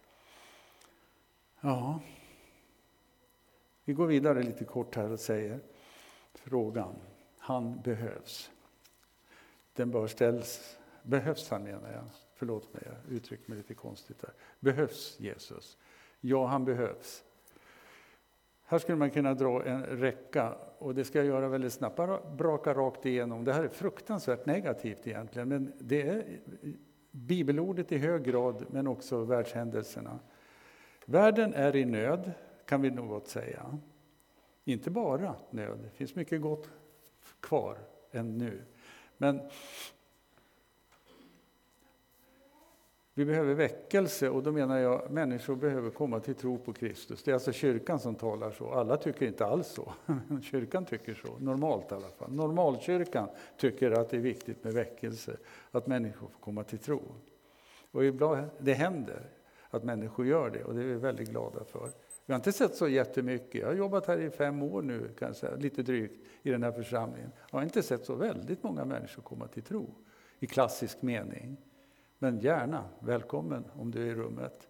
Ja. 1.62 2.00
Vi 3.83 3.93
går 3.93 4.07
vidare 4.07 4.43
lite 4.43 4.65
kort 4.65 4.95
här 4.95 5.12
och 5.12 5.19
säger 5.19 5.60
frågan. 6.33 6.95
Han 7.38 7.81
behövs. 7.81 8.51
Den 9.74 9.91
bör 9.91 10.07
ställas. 10.07 10.77
Behövs 11.03 11.50
han 11.50 11.63
menar 11.63 11.91
jag. 11.91 12.03
Förlåt 12.33 12.74
mig, 12.74 12.83
jag 12.86 13.15
uttryckte 13.15 13.51
mig 13.51 13.57
lite 13.57 13.74
konstigt 13.74 14.21
där. 14.21 14.33
Behövs 14.60 15.19
Jesus? 15.19 15.77
Ja, 16.19 16.45
han 16.45 16.65
behövs. 16.65 17.24
Här 18.71 18.79
skulle 18.79 18.97
man 18.97 19.09
kunna 19.09 19.33
dra 19.33 19.63
en 19.65 19.83
räcka 19.83 20.55
och 20.77 20.95
det 20.95 21.05
ska 21.05 21.17
jag 21.17 21.27
göra 21.27 21.47
väldigt 21.47 21.73
snabbt. 21.73 21.95
Bara 21.95 22.31
braka 22.31 22.73
rakt 22.73 23.05
igenom. 23.05 23.43
Det 23.43 23.53
här 23.53 23.63
är 23.63 23.67
fruktansvärt 23.67 24.45
negativt 24.45 25.07
egentligen, 25.07 25.49
men 25.49 25.73
det 25.79 26.01
är 26.01 26.39
bibelordet 27.11 27.91
i 27.91 27.97
hög 27.97 28.23
grad, 28.23 28.65
men 28.69 28.87
också 28.87 29.23
världshändelserna. 29.23 30.19
Världen 31.05 31.53
är 31.53 31.75
i 31.75 31.85
nöd, 31.85 32.31
kan 32.65 32.81
vi 32.81 32.91
nog 32.91 33.07
gott 33.07 33.27
säga. 33.27 33.77
Inte 34.63 34.89
bara 34.89 35.35
nöd, 35.49 35.79
det 35.83 35.89
finns 35.89 36.15
mycket 36.15 36.41
gott 36.41 36.69
kvar 37.39 37.77
ännu. 38.11 38.61
Men 39.17 39.41
vi 43.13 43.25
behöver 43.25 43.53
väckelse 43.53 44.30
och 44.30 44.44
då 44.44 44.51
menar 44.51 44.77
jag 44.77 44.94
att 44.94 45.12
människor 45.12 45.56
behöver 45.56 45.89
komma 45.89 46.20
till 46.20 46.36
tro 46.36 46.58
på 46.58 46.74
Kristus. 46.74 47.24
Det 47.24 47.32
är 47.32 47.34
alltså 47.34 47.51
kyrkan 47.51 48.00
som 48.00 48.15
talar 48.15 48.51
så. 48.51 48.72
Alla 48.72 48.98
tycker 48.98 49.27
inte 49.27 49.46
alls 49.46 49.68
så. 49.68 49.94
men 50.06 50.41
Kyrkan 50.51 50.86
tycker 50.86 51.13
så, 51.13 51.38
normalt 51.39 51.91
i 51.91 51.96
alla 51.96 52.10
fall. 52.10 52.34
Normalkyrkan 52.34 53.30
tycker 53.58 53.91
att 53.91 54.10
det 54.10 54.18
är 54.18 54.22
viktigt 54.22 54.63
med 54.63 54.74
väckelse, 54.74 55.38
att 55.72 55.88
människor 55.88 56.27
får 56.27 56.39
komma 56.39 56.63
till 56.63 56.80
tro. 56.80 57.01
Och 57.91 58.06
ibland, 58.06 58.50
det 58.60 58.74
händer 58.74 59.30
att 59.70 59.84
människor 59.84 60.25
gör 60.25 60.50
det 60.50 60.63
och 60.63 60.75
det 60.75 60.82
är 60.82 60.86
vi 60.86 60.94
väldigt 60.94 61.30
glada 61.30 61.63
för. 61.63 61.89
Vi 62.25 62.34
har 62.34 62.36
inte 62.36 62.51
sett 62.51 62.75
så 62.75 62.88
jättemycket. 62.88 63.62
Jag 63.62 63.68
har 63.68 63.74
jobbat 63.74 64.06
här 64.06 64.18
i 64.18 64.30
fem 64.30 64.63
år 64.63 64.82
nu, 64.82 65.10
kan 65.20 65.27
jag 65.27 65.36
säga, 65.36 65.56
lite 65.56 65.84
drygt, 65.84 66.25
i 66.41 66.50
den 66.50 66.63
här 66.63 66.72
församlingen. 66.72 67.32
Jag 67.51 67.58
har 67.58 67.63
inte 67.63 67.84
sett 67.84 68.06
så 68.06 68.15
väldigt 68.15 68.63
många 68.63 68.86
människor 68.86 69.22
komma 69.22 69.48
till 69.48 69.63
tro 69.63 69.96
i 70.39 70.48
klassisk 70.48 71.01
mening. 71.01 71.58
Men 72.23 72.39
gärna, 72.39 72.83
välkommen 72.99 73.63
om 73.73 73.91
du 73.91 74.01
är 74.01 74.05
i 74.05 74.15
rummet. 74.15 74.67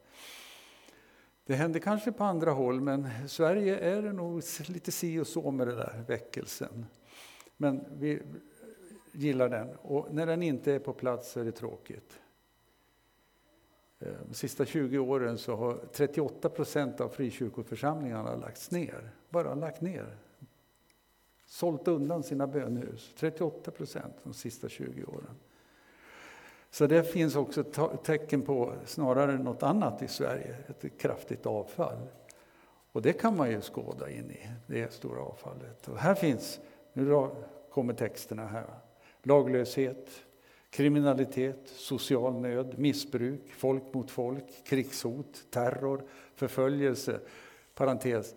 Det 1.45 1.55
händer 1.55 1.79
kanske 1.79 2.11
på 2.11 2.23
andra 2.23 2.51
håll, 2.51 2.81
men 2.81 3.07
i 3.25 3.27
Sverige 3.27 3.77
är 3.77 4.01
det 4.01 4.13
nog 4.13 4.41
lite 4.67 4.91
si 4.91 5.19
och 5.19 5.27
så 5.27 5.51
med 5.51 5.67
den 5.67 5.75
där 5.75 6.03
väckelsen. 6.07 6.85
Men 7.57 7.85
vi, 7.99 8.21
gillar 9.11 9.49
den. 9.49 9.75
Och 9.75 10.13
när 10.13 10.25
den 10.25 10.43
inte 10.43 10.73
är 10.73 10.79
på 10.79 10.93
plats 10.93 11.37
är 11.37 11.45
det 11.45 11.51
tråkigt. 11.51 12.19
Eh, 13.99 14.13
de 14.27 14.33
sista 14.33 14.65
20 14.65 14.97
åren 14.97 15.37
så 15.37 15.55
har 15.55 15.79
38 15.91 16.49
procent 16.49 17.01
av 17.01 17.09
frikyrkoförsamlingarna 17.09 18.35
lagts 18.35 18.71
ner. 18.71 19.11
Bara 19.29 19.55
lagt 19.55 19.81
ner. 19.81 20.17
Sålt 21.45 21.87
undan 21.87 22.23
sina 22.23 22.47
bönhus. 22.47 23.13
38 23.17 23.71
procent 23.71 24.15
de 24.23 24.33
sista 24.33 24.69
20 24.69 25.03
åren. 25.03 25.35
Så 26.71 26.87
det 26.87 27.03
finns 27.03 27.35
också 27.35 27.63
tecken 28.03 28.41
på 28.41 28.73
snarare 28.85 29.37
något 29.37 29.63
annat 29.63 30.01
i 30.01 30.07
Sverige, 30.07 30.55
ett 30.67 30.97
kraftigt 30.97 31.45
avfall. 31.45 32.07
Och 32.91 33.01
det 33.01 33.13
kan 33.13 33.37
man 33.37 33.51
ju 33.51 33.61
skåda 33.61 34.09
in 34.09 34.31
i, 34.31 34.49
det 34.67 34.93
stora 34.93 35.21
avfallet. 35.21 35.87
Och 35.87 35.97
här 35.97 36.15
finns, 36.15 36.59
nu 36.93 37.29
kommer 37.71 37.93
texterna 37.93 38.47
här, 38.47 38.65
laglöshet, 39.23 40.09
kriminalitet, 40.69 41.61
social 41.65 42.41
nöd, 42.41 42.79
missbruk, 42.79 43.51
folk 43.57 43.93
mot 43.93 44.11
folk, 44.11 44.63
krigshot, 44.65 45.45
terror, 45.49 46.03
förföljelse. 46.35 47.19
Parentes. 47.75 48.35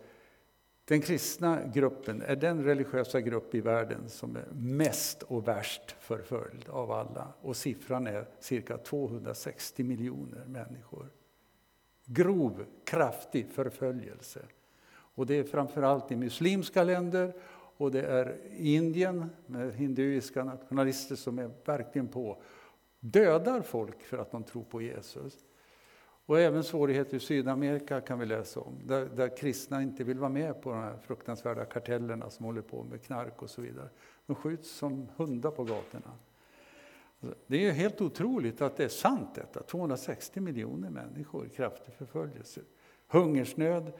Den 0.84 1.00
kristna 1.00 1.66
gruppen 1.66 2.22
är 2.22 2.36
den 2.36 2.64
religiösa 2.64 3.20
grupp 3.20 3.54
i 3.54 3.60
världen 3.60 4.08
som 4.08 4.36
är 4.36 4.46
mest 4.52 5.22
och 5.22 5.48
värst 5.48 5.96
förföljd 6.00 6.68
av 6.68 6.92
alla. 6.92 7.28
Och 7.40 7.56
siffran 7.56 8.06
är 8.06 8.28
cirka 8.40 8.78
260 8.78 9.84
miljoner 9.84 10.44
människor. 10.46 11.10
Grov, 12.04 12.64
kraftig 12.84 13.50
förföljelse. 13.50 14.40
Och 14.90 15.26
det 15.26 15.34
är 15.38 15.44
framförallt 15.44 16.12
i 16.12 16.16
muslimska 16.16 16.84
länder 16.84 17.32
och 17.76 17.90
det 17.90 18.02
är 18.02 18.38
Indien 18.56 19.30
med 19.46 19.74
hinduiska 19.74 20.44
nationalister 20.44 21.16
som 21.16 21.38
är 21.38 21.50
verkligen 21.64 22.08
på 22.08 22.42
dödar 23.00 23.62
folk 23.62 24.02
för 24.02 24.18
att 24.18 24.30
de 24.30 24.44
tror 24.44 24.64
på 24.64 24.82
Jesus. 24.82 25.44
Och 26.26 26.40
även 26.40 26.64
svårigheter 26.64 27.16
i 27.16 27.20
Sydamerika 27.20 28.00
kan 28.00 28.18
vi 28.18 28.26
läsa 28.26 28.60
om, 28.60 28.78
där, 28.84 29.06
där, 29.16 29.36
kristna 29.36 29.82
inte 29.82 30.04
vill 30.04 30.18
vara 30.18 30.30
med 30.30 30.62
på 30.62 30.70
de 30.70 30.78
här 30.78 30.96
fruktansvärda 31.06 31.64
kartellerna 31.64 32.30
som 32.30 32.46
håller 32.46 32.62
på 32.62 32.82
med 32.82 33.02
knark 33.02 33.42
och 33.42 33.50
så 33.50 33.60
vidare. 33.60 33.88
De 34.26 34.36
skjuts 34.36 34.70
som 34.70 35.08
hundar 35.16 35.50
på 35.50 35.64
gatorna. 35.64 36.10
Det 37.46 37.66
är 37.66 37.72
helt 37.72 38.00
otroligt 38.00 38.62
att 38.62 38.76
det 38.76 38.84
är 38.84 38.88
sant 38.88 39.28
detta, 39.34 39.62
260 39.62 40.40
miljoner 40.40 40.90
människor 40.90 41.46
i 41.46 41.48
kraftig 41.48 41.94
förföljelse. 41.94 42.60
Hungersnöd, 43.08 43.92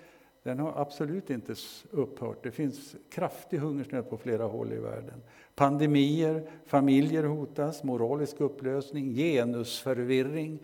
den 0.43 0.59
har 0.59 0.73
absolut 0.81 1.31
inte 1.31 1.55
upphört. 1.91 2.43
Det 2.43 2.51
finns 2.51 2.97
kraftig 3.11 3.59
hungersnöd 3.59 4.11
på 4.11 4.17
flera 4.17 4.45
håll 4.45 4.73
i 4.73 4.77
världen. 4.77 5.23
Pandemier, 5.55 6.51
familjer 6.67 7.25
hotas, 7.25 7.83
moralisk 7.83 8.41
upplösning, 8.41 9.15
genusförvirring, 9.15 10.59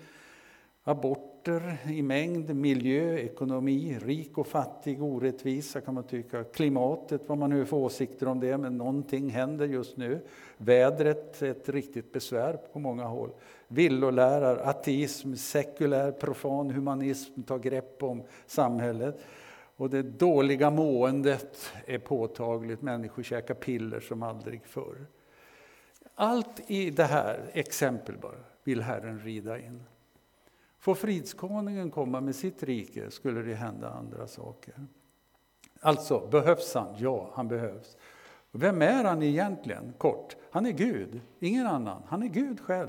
orter 1.40 1.76
i 1.86 2.02
mängd, 2.02 2.56
miljö, 2.56 3.18
ekonomi, 3.18 3.98
rik 4.02 4.38
och 4.38 4.46
fattig, 4.46 5.02
orättvisa 5.02 5.80
kan 5.80 5.94
man 5.94 6.04
tycka. 6.04 6.44
Klimatet, 6.44 7.22
vad 7.26 7.38
man 7.38 7.50
nu 7.50 7.66
får 7.66 7.76
åsikter 7.76 8.28
om 8.28 8.40
det, 8.40 8.58
men 8.58 8.78
någonting 8.78 9.30
händer 9.30 9.66
just 9.66 9.96
nu. 9.96 10.20
Vädret, 10.56 11.42
ett 11.42 11.68
riktigt 11.68 12.12
besvär 12.12 12.58
på 12.72 12.78
många 12.78 13.04
håll. 13.04 13.30
Villolärar, 13.68 14.56
ateism, 14.56 15.34
sekulär, 15.34 16.12
profan 16.12 16.70
humanism 16.70 17.42
tar 17.42 17.58
grepp 17.58 18.02
om 18.02 18.22
samhället. 18.46 19.20
Och 19.76 19.90
det 19.90 20.02
dåliga 20.02 20.70
måendet 20.70 21.72
är 21.86 21.98
påtagligt, 21.98 22.82
människor 22.82 23.22
käkar 23.22 23.54
piller 23.54 24.00
som 24.00 24.22
aldrig 24.22 24.66
förr. 24.66 25.06
Allt 26.14 26.60
i 26.66 26.90
det 26.90 27.04
här, 27.04 27.50
exempel 27.52 28.14
bara, 28.18 28.40
vill 28.64 28.82
Herren 28.82 29.20
rida 29.20 29.58
in. 29.58 29.82
Får 30.80 30.94
fridskonungen 30.94 31.90
komma 31.90 32.20
med 32.20 32.34
sitt 32.34 32.62
rike 32.62 33.10
skulle 33.10 33.42
det 33.42 33.54
hända 33.54 33.90
andra 33.90 34.26
saker. 34.26 34.74
Alltså, 35.80 36.28
behövs 36.30 36.74
han? 36.74 36.94
Ja, 36.98 37.30
han 37.34 37.48
behövs. 37.48 37.96
Vem 38.52 38.82
är 38.82 39.04
han 39.04 39.22
egentligen? 39.22 39.92
Kort. 39.98 40.36
Han 40.50 40.66
är 40.66 40.70
Gud, 40.70 41.20
ingen 41.40 41.66
annan. 41.66 42.02
Han 42.06 42.22
är 42.22 42.26
Gud 42.26 42.60
själv, 42.60 42.88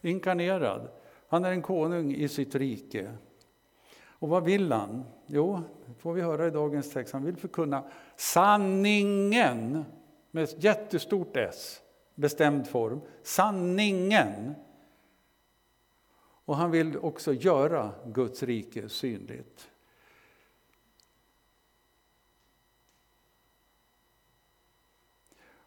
inkarnerad. 0.00 0.88
Han 1.28 1.44
är 1.44 1.50
en 1.50 1.62
konung 1.62 2.14
i 2.14 2.28
sitt 2.28 2.54
rike. 2.54 3.12
Och 4.06 4.28
vad 4.28 4.44
vill 4.44 4.72
han? 4.72 5.04
Jo, 5.26 5.60
det 5.86 5.94
får 5.94 6.12
vi 6.12 6.20
höra 6.20 6.46
i 6.46 6.50
dagens 6.50 6.90
text. 6.90 7.12
Han 7.12 7.24
vill 7.24 7.36
förkunna 7.36 7.84
sanningen 8.16 9.84
med 10.30 10.44
ett 10.44 10.64
jättestort 10.64 11.36
S, 11.36 11.80
bestämd 12.14 12.68
form. 12.68 13.00
Sanningen. 13.22 14.54
Och 16.50 16.56
han 16.56 16.70
vill 16.70 16.98
också 16.98 17.32
göra 17.32 17.92
Guds 18.06 18.42
rike 18.42 18.88
synligt. 18.88 19.70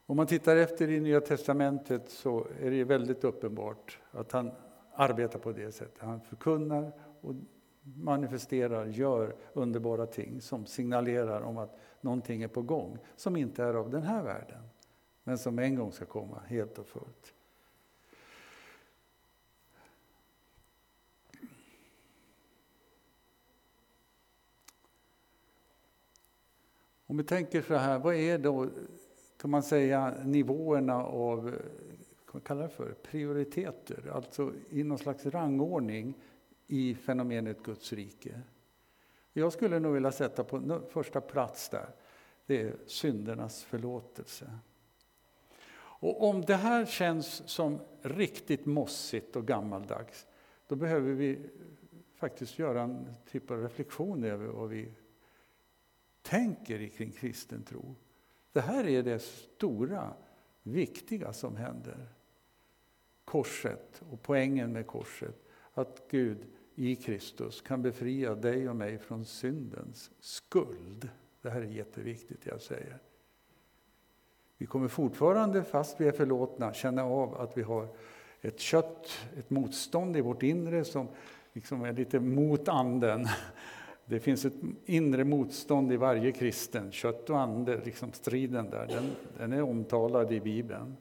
Om 0.06 0.18
man 0.18 0.28
tittar 0.28 0.56
efter 0.56 0.90
i 0.90 1.00
Nya 1.00 1.22
Testamentet 1.22 2.10
så 2.10 2.48
är 2.60 2.72
det 2.72 2.84
väldigt 2.84 3.24
uppenbart 3.24 4.00
att 4.12 4.32
han 4.32 4.52
arbetar 4.94 5.40
på 5.40 5.52
det 5.52 5.72
sättet. 5.72 6.00
Han 6.00 6.22
förkunnar 6.22 6.92
och 7.22 7.36
manifesterar, 7.84 8.86
gör 8.86 9.36
underbara 9.54 10.06
ting 10.06 10.42
som 10.42 10.66
signalerar 10.66 11.42
om 11.42 11.58
att 11.58 11.78
någonting 12.02 12.44
är 12.44 12.48
på 12.48 12.62
gång, 12.62 12.98
som 13.16 13.36
inte 13.36 13.64
är 13.64 13.74
av 13.74 13.90
den 13.90 14.04
här 14.04 14.24
världen, 14.24 14.64
men 15.24 15.38
som 15.38 15.60
en 15.60 15.76
gång 15.76 15.92
ska 15.92 16.06
komma 16.06 16.42
helt 16.48 16.80
och 16.80 16.88
fullt. 16.88 17.34
Om 27.14 27.18
vi 27.18 27.24
tänker 27.24 27.62
så 27.62 27.76
här, 27.76 28.00
vad 28.00 28.16
är 28.16 28.38
då, 28.38 28.70
kan 29.38 29.50
man 29.50 29.64
säga, 29.64 30.14
nivåerna 30.24 31.04
av 31.04 31.44
vad 31.44 32.34
man 32.34 32.42
kalla 32.42 32.62
det 32.62 32.70
för, 32.70 32.94
prioriteter, 32.94 34.12
alltså 34.14 34.54
i 34.70 34.84
någon 34.84 34.98
slags 34.98 35.26
rangordning 35.26 36.14
i 36.68 36.96
fenomenet 36.96 37.64
Guds 37.64 37.94
rike. 37.94 38.42
Jag 39.34 39.54
skulle 39.54 39.80
nog 39.80 39.94
vilja 39.94 40.12
sätta 40.12 40.44
på 40.44 40.82
första 40.90 41.22
plats 41.22 41.70
där, 41.70 41.90
det 42.46 42.62
är 42.62 42.76
syndernas 42.86 43.64
förlåtelse. 43.64 44.52
Och 45.76 46.30
om 46.30 46.42
det 46.42 46.56
här 46.56 46.86
känns 46.86 47.50
som 47.50 47.80
riktigt 48.02 48.66
mossigt 48.66 49.36
och 49.36 49.48
gammaldags, 49.48 50.26
då 50.68 50.76
behöver 50.76 51.12
vi 51.12 51.40
faktiskt 52.16 52.60
göra 52.60 52.82
en 52.82 53.08
typ 53.32 53.52
av 53.52 53.62
reflektion 53.62 54.24
över 54.24 54.48
vad 54.48 54.70
vi 54.70 54.92
tänker 56.24 56.88
kring 56.88 57.12
kristen 57.12 57.64
tro. 57.64 57.96
Det 58.52 58.62
här 58.62 58.88
är 58.88 59.04
det 59.04 59.20
stora, 59.20 60.14
viktiga 60.64 61.34
som 61.34 61.56
händer. 61.56 62.08
Korset 63.26 64.02
och 64.12 64.22
poängen 64.22 64.74
med 64.74 64.88
korset. 64.88 65.36
Att 65.74 66.02
Gud 66.10 66.38
i 66.76 66.96
Kristus 66.96 67.62
kan 67.62 67.82
befria 67.82 68.36
dig 68.36 68.70
och 68.70 68.76
mig 68.76 68.98
från 68.98 69.26
syndens 69.26 70.12
skuld. 70.20 71.10
Det 71.42 71.50
här 71.50 71.62
är 71.62 71.66
jätteviktigt, 71.66 72.46
jag 72.46 72.62
säger. 72.62 73.00
Vi 74.58 74.66
kommer 74.66 74.88
fortfarande, 74.88 75.64
fast 75.64 76.02
vi 76.02 76.08
är 76.08 76.12
förlåtna, 76.12 76.74
känna 76.74 77.04
av 77.04 77.42
att 77.42 77.58
vi 77.58 77.62
har 77.62 77.88
ett 78.42 78.60
kött, 78.60 79.10
ett 79.38 79.50
motstånd 79.50 80.18
i 80.18 80.22
vårt 80.22 80.44
inre 80.44 80.86
som 80.86 81.08
liksom 81.54 81.84
är 81.84 81.94
lite 81.94 82.20
mot 82.20 82.68
anden. 82.68 83.28
Det 84.06 84.20
finns 84.20 84.46
ett 84.46 84.54
inre 84.86 85.24
motstånd 85.24 85.92
i 85.92 85.98
varje 85.98 86.32
kristen, 86.32 86.92
kött 86.92 87.30
och 87.30 87.40
ande, 87.40 87.82
liksom 87.86 88.12
striden 88.12 88.70
där, 88.70 88.88
den, 88.88 89.12
den 89.38 89.54
är 89.54 89.62
omtalad 89.62 90.32
i 90.32 90.40
Bibeln. 90.40 90.98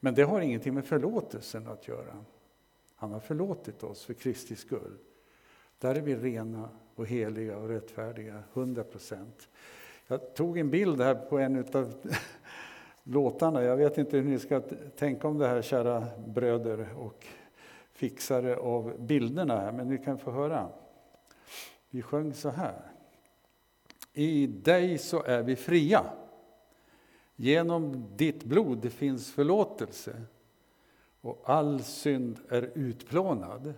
Men 0.00 0.14
det 0.14 0.22
har 0.22 0.40
ingenting 0.40 0.74
med 0.74 0.84
förlåtelsen 0.84 1.68
att 1.68 1.88
göra. 1.88 2.24
Han 2.96 3.12
har 3.12 3.20
förlåtit 3.20 3.82
oss 3.82 4.04
för 4.04 4.14
Kristi 4.14 4.56
skull. 4.56 4.98
Där 5.78 5.94
är 5.94 6.00
vi 6.00 6.16
rena 6.16 6.68
och 6.94 7.06
heliga 7.06 7.58
och 7.58 7.68
rättfärdiga, 7.68 8.42
100 8.54 8.84
procent. 8.84 9.48
Jag 10.06 10.34
tog 10.34 10.58
en 10.58 10.70
bild 10.70 11.00
här 11.00 11.14
på 11.14 11.38
en 11.38 11.64
av 11.72 11.94
låtarna. 13.02 13.62
Jag 13.62 13.76
vet 13.76 13.98
inte 13.98 14.16
hur 14.16 14.24
ni 14.24 14.38
ska 14.38 14.60
tänka 14.96 15.28
om 15.28 15.38
det 15.38 15.48
här, 15.48 15.62
kära 15.62 16.06
bröder 16.26 16.86
och 16.96 17.26
fixare 17.92 18.56
av 18.56 18.94
bilderna, 18.98 19.60
här, 19.60 19.72
men 19.72 19.88
ni 19.88 19.98
kan 19.98 20.18
få 20.18 20.30
höra. 20.30 20.68
Vi 21.90 22.02
sjöng 22.02 22.34
så 22.34 22.48
här. 22.48 22.92
I 24.12 24.46
dig 24.46 24.98
så 24.98 25.22
är 25.22 25.42
vi 25.42 25.56
fria. 25.56 26.04
Genom 27.36 28.06
ditt 28.16 28.44
blod 28.44 28.92
finns 28.92 29.32
förlåtelse 29.32 30.22
och 31.20 31.42
all 31.44 31.82
synd 31.82 32.40
är 32.48 32.70
utplånad. 32.74 33.74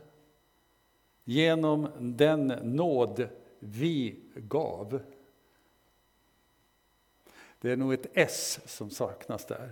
Genom 1.25 1.89
den 1.99 2.47
nåd 2.63 3.29
vi 3.59 4.21
gav. 4.35 5.01
Det 7.61 7.71
är 7.71 7.77
nog 7.77 7.93
ett 7.93 8.07
S 8.13 8.61
som 8.67 8.91
saknas 8.91 9.45
där. 9.45 9.71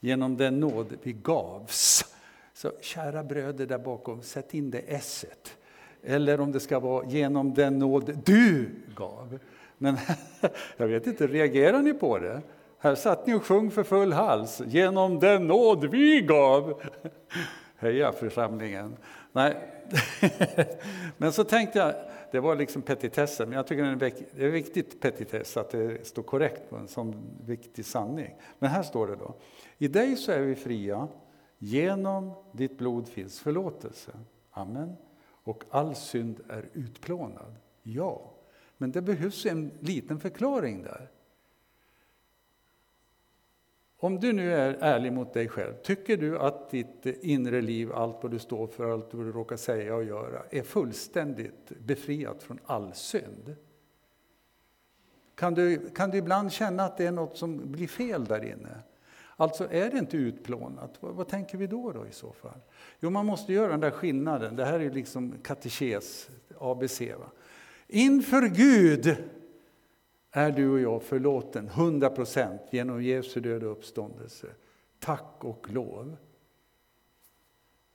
genom 0.00 0.36
den 0.36 0.60
nåd 0.60 0.98
vi 1.02 1.12
gavs. 1.12 2.14
Så 2.52 2.72
kära 2.80 3.24
bröder 3.24 3.66
där 3.66 3.78
bakom, 3.78 4.22
sätt 4.22 4.54
in 4.54 4.70
det 4.70 4.80
S-et. 4.86 5.56
Eller 6.02 6.40
om 6.40 6.52
det 6.52 6.60
ska 6.60 6.78
vara 6.78 7.06
genom 7.06 7.54
den 7.54 7.78
nåd 7.78 8.18
du 8.24 8.70
gav. 8.96 9.38
Men 9.78 9.96
jag 10.76 10.86
vet 10.86 11.06
inte, 11.06 11.26
reagerar 11.26 11.82
ni 11.82 11.94
på 11.94 12.18
det? 12.18 12.42
Här 12.78 12.94
satt 12.94 13.26
ni 13.26 13.34
och 13.34 13.44
sjöng 13.44 13.70
för 13.70 13.82
full 13.82 14.12
hals. 14.12 14.62
Genom 14.66 15.18
den 15.18 15.46
nåd 15.46 15.84
vi 15.84 16.20
gav. 16.20 16.82
Heja 17.76 18.12
församlingen. 18.12 18.96
Nej. 19.32 19.56
Men 21.16 21.32
så 21.32 21.44
tänkte 21.44 21.78
jag, 21.78 21.94
det 22.30 22.40
var 22.40 22.56
liksom 22.56 22.82
petitessen, 22.82 23.48
men 23.48 23.56
jag 23.56 23.66
tycker 23.66 23.96
det 23.96 24.44
är 24.44 24.50
viktigt 24.50 25.00
petitess 25.00 25.56
att 25.56 25.70
det 25.70 26.06
står 26.06 26.22
korrekt 26.22 26.70
på 26.70 26.76
en 26.76 26.88
sån 26.88 27.14
viktig 27.46 27.84
sanning. 27.84 28.34
Men 28.58 28.70
här 28.70 28.82
står 28.82 29.06
det 29.06 29.16
då. 29.16 29.34
I 29.78 29.88
dig 29.88 30.16
så 30.16 30.32
är 30.32 30.40
vi 30.40 30.54
fria, 30.54 31.08
genom 31.58 32.32
ditt 32.52 32.78
blod 32.78 33.08
finns 33.08 33.40
förlåtelse. 33.40 34.12
Amen. 34.50 34.96
Och 35.48 35.64
all 35.70 35.94
synd 35.94 36.40
är 36.48 36.68
utplånad. 36.72 37.54
Ja, 37.82 38.30
men 38.76 38.92
det 38.92 39.02
behövs 39.02 39.46
en 39.46 39.70
liten 39.80 40.20
förklaring 40.20 40.82
där. 40.82 41.10
Om 43.98 44.20
du 44.20 44.32
nu 44.32 44.54
är 44.54 44.74
ärlig 44.80 45.12
mot 45.12 45.32
dig 45.32 45.48
själv, 45.48 45.74
tycker 45.82 46.16
du 46.16 46.38
att 46.38 46.70
ditt 46.70 47.06
inre 47.06 47.60
liv, 47.60 47.92
allt 47.92 48.16
vad 48.22 48.32
du 48.32 48.38
står 48.38 48.66
för, 48.66 48.92
allt 48.92 49.14
vad 49.14 49.26
du 49.26 49.32
råkar 49.32 49.56
säga 49.56 49.94
och 49.94 50.04
göra, 50.04 50.42
är 50.50 50.62
fullständigt 50.62 51.68
befriat 51.78 52.42
från 52.42 52.58
all 52.64 52.94
synd? 52.94 53.56
Kan 55.34 55.54
du, 55.54 55.90
kan 55.90 56.10
du 56.10 56.18
ibland 56.18 56.52
känna 56.52 56.84
att 56.84 56.96
det 56.96 57.06
är 57.06 57.12
något 57.12 57.36
som 57.36 57.72
blir 57.72 57.88
fel 57.88 58.24
där 58.24 58.44
inne? 58.44 58.82
Alltså 59.40 59.68
är 59.70 59.90
det 59.90 59.98
inte 59.98 60.16
utplånat, 60.16 60.96
vad, 61.00 61.14
vad, 61.14 61.28
tänker 61.28 61.58
vi 61.58 61.66
då, 61.66 61.92
då 61.92 62.06
i 62.06 62.12
så 62.12 62.32
fall? 62.32 62.60
Jo, 63.00 63.10
man 63.10 63.26
måste 63.26 63.52
göra 63.52 63.68
den 63.68 63.80
där 63.80 63.90
skillnaden. 63.90 64.56
Det 64.56 64.64
här 64.64 64.80
är 64.80 64.90
liksom 64.90 65.34
katekes, 65.42 66.30
ABC. 66.58 67.00
Va? 67.00 67.30
Inför 67.86 68.42
Gud 68.42 69.16
är 70.30 70.50
du 70.50 70.70
och 70.70 70.80
jag 70.80 71.02
förlåten 71.02 71.68
100 71.68 72.10
procent 72.10 72.60
genom 72.70 73.02
Jesu 73.02 73.40
död 73.40 73.64
och 73.64 73.72
uppståndelse. 73.72 74.46
Tack 74.98 75.34
och 75.38 75.70
lov. 75.70 76.16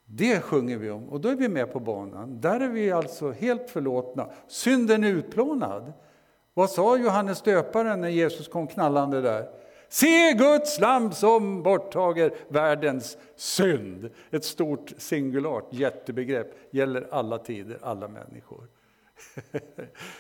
Det 0.06 0.40
sjunger 0.40 0.78
vi 0.78 0.90
om 0.90 1.10
och 1.10 1.22
då 1.22 1.30
är 1.30 1.36
vi 1.36 1.50
med 1.50 1.74
på 1.74 1.80
banan. 1.80 2.42
Där 2.42 2.60
är 2.60 2.70
vi 2.70 2.92
alltså 2.92 3.32
helt 3.32 3.70
förlåtna. 3.70 4.30
Synden 4.48 5.04
är 5.04 5.10
utplånad. 5.10 5.94
Vad 6.54 6.70
sa 6.70 6.98
Johannes 6.98 7.42
döparen 7.42 8.02
när 8.02 8.10
Jesus 8.10 8.48
kom 8.48 8.68
knallande 8.68 9.22
där? 9.22 9.62
Se 9.94 10.34
Guds 10.34 10.80
lamm 10.80 11.12
som 11.12 11.64
borttager 11.64 12.34
världens 12.48 13.18
synd. 13.36 14.10
Ett 14.32 14.46
stort 14.46 14.94
singulart 14.98 15.74
jättebegrepp, 15.74 16.56
gäller 16.72 17.08
alla 17.12 17.38
tider, 17.38 17.80
alla 17.82 18.08
människor. 18.08 18.68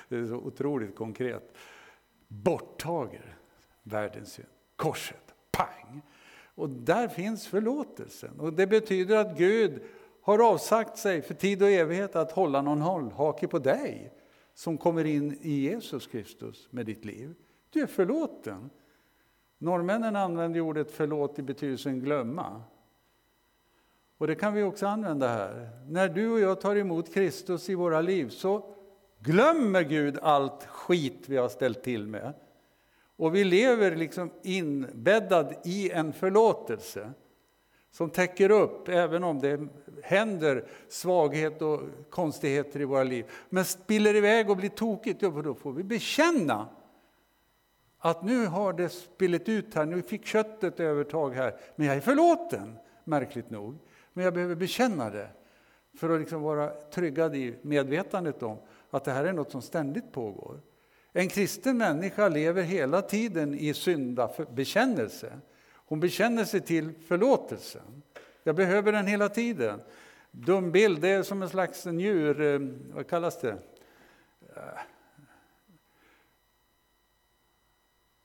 Det 0.09 0.15
är 0.15 0.27
så 0.27 0.35
otroligt 0.35 0.95
konkret 0.95 1.51
borttager 2.27 3.37
världens 3.83 4.33
synd. 4.33 4.47
Korset, 4.75 5.33
pang! 5.51 6.01
Och 6.55 6.69
där 6.69 7.07
finns 7.07 7.47
förlåtelsen. 7.47 8.39
Och 8.39 8.53
det 8.53 8.67
betyder 8.67 9.17
att 9.17 9.37
Gud 9.37 9.81
har 10.21 10.51
avsagt 10.51 10.97
sig 10.97 11.21
för 11.21 11.33
tid 11.33 11.63
och 11.63 11.69
evighet 11.69 12.15
att 12.15 12.31
hålla 12.31 12.61
någon 12.61 12.81
hållhake 12.81 13.47
på 13.47 13.59
dig 13.59 14.13
som 14.53 14.77
kommer 14.77 15.05
in 15.05 15.37
i 15.41 15.51
Jesus 15.51 16.07
Kristus 16.07 16.67
med 16.71 16.85
ditt 16.85 17.05
liv. 17.05 17.33
Du 17.69 17.81
är 17.81 17.87
förlåten. 17.87 18.69
Norrmännen 19.57 20.15
använder 20.15 20.59
ordet 20.59 20.91
förlåt 20.91 21.39
i 21.39 21.41
betydelsen 21.41 21.99
glömma. 21.99 22.61
Och 24.17 24.27
det 24.27 24.35
kan 24.35 24.53
vi 24.53 24.63
också 24.63 24.87
använda 24.87 25.27
här. 25.27 25.69
När 25.87 26.09
du 26.09 26.29
och 26.29 26.39
jag 26.39 26.61
tar 26.61 26.75
emot 26.75 27.13
Kristus 27.13 27.69
i 27.69 27.75
våra 27.75 28.01
liv 28.01 28.29
så 28.29 28.75
glömmer 29.19 29.83
Gud 29.83 30.19
allt 30.21 30.65
skit 30.65 31.23
vi 31.25 31.37
har 31.37 31.49
ställt 31.49 31.83
till 31.83 32.07
med. 32.07 32.33
Och 33.15 33.35
vi 33.35 33.43
lever 33.43 33.95
liksom 33.95 34.31
inbäddad 34.43 35.55
i 35.63 35.91
en 35.91 36.13
förlåtelse 36.13 37.11
som 37.91 38.09
täcker 38.09 38.51
upp, 38.51 38.87
även 38.87 39.23
om 39.23 39.39
det 39.39 39.67
händer 40.03 40.67
svaghet 40.89 41.61
och 41.61 41.81
konstigheter 42.09 42.81
i 42.81 42.85
våra 42.85 43.03
liv. 43.03 43.25
Men 43.49 43.65
spiller 43.65 44.15
iväg 44.15 44.49
och 44.49 44.57
blir 44.57 44.69
tokigt, 44.69 45.19
då 45.19 45.55
får 45.55 45.71
vi 45.71 45.83
bekänna 45.83 46.67
att 48.05 48.23
nu 48.23 48.45
har 48.45 48.73
det 48.73 48.89
spillit 48.89 49.49
ut 49.49 49.75
här, 49.75 49.85
nu 49.85 50.01
fick 50.01 50.25
köttet 50.25 50.79
övertag 50.79 51.29
här, 51.29 51.55
men 51.75 51.87
jag 51.87 51.95
är 51.95 52.01
förlåten, 52.01 52.77
märkligt 53.03 53.49
nog. 53.49 53.77
Men 54.13 54.25
jag 54.25 54.33
behöver 54.33 54.55
bekänna 54.55 55.09
det 55.09 55.29
för 55.97 56.09
att 56.09 56.19
liksom 56.19 56.41
vara 56.41 56.69
tryggad 56.69 57.35
i 57.35 57.55
medvetandet 57.61 58.43
om 58.43 58.57
att 58.89 59.03
det 59.03 59.11
här 59.11 59.25
är 59.25 59.33
något 59.33 59.51
som 59.51 59.61
ständigt 59.61 60.11
pågår. 60.11 60.61
En 61.13 61.27
kristen 61.27 61.77
människa 61.77 62.29
lever 62.29 62.61
hela 62.61 63.01
tiden 63.01 63.53
i 63.53 63.73
syndabekännelse. 63.73 65.39
Hon 65.73 65.99
bekänner 65.99 66.45
sig 66.45 66.61
till 66.61 66.93
förlåtelsen. 67.07 68.03
Jag 68.43 68.55
behöver 68.55 68.91
den 68.91 69.07
hela 69.07 69.29
tiden. 69.29 69.81
Dum 70.31 70.71
bild, 70.71 71.01
det 71.01 71.09
är 71.09 71.23
som 71.23 71.41
en 71.41 71.49
slags 71.49 71.85
njur... 71.85 72.41
Eh, 72.41 72.59
vad 72.93 73.07
kallas 73.07 73.41
det? 73.41 73.57
Eh, 74.55 74.79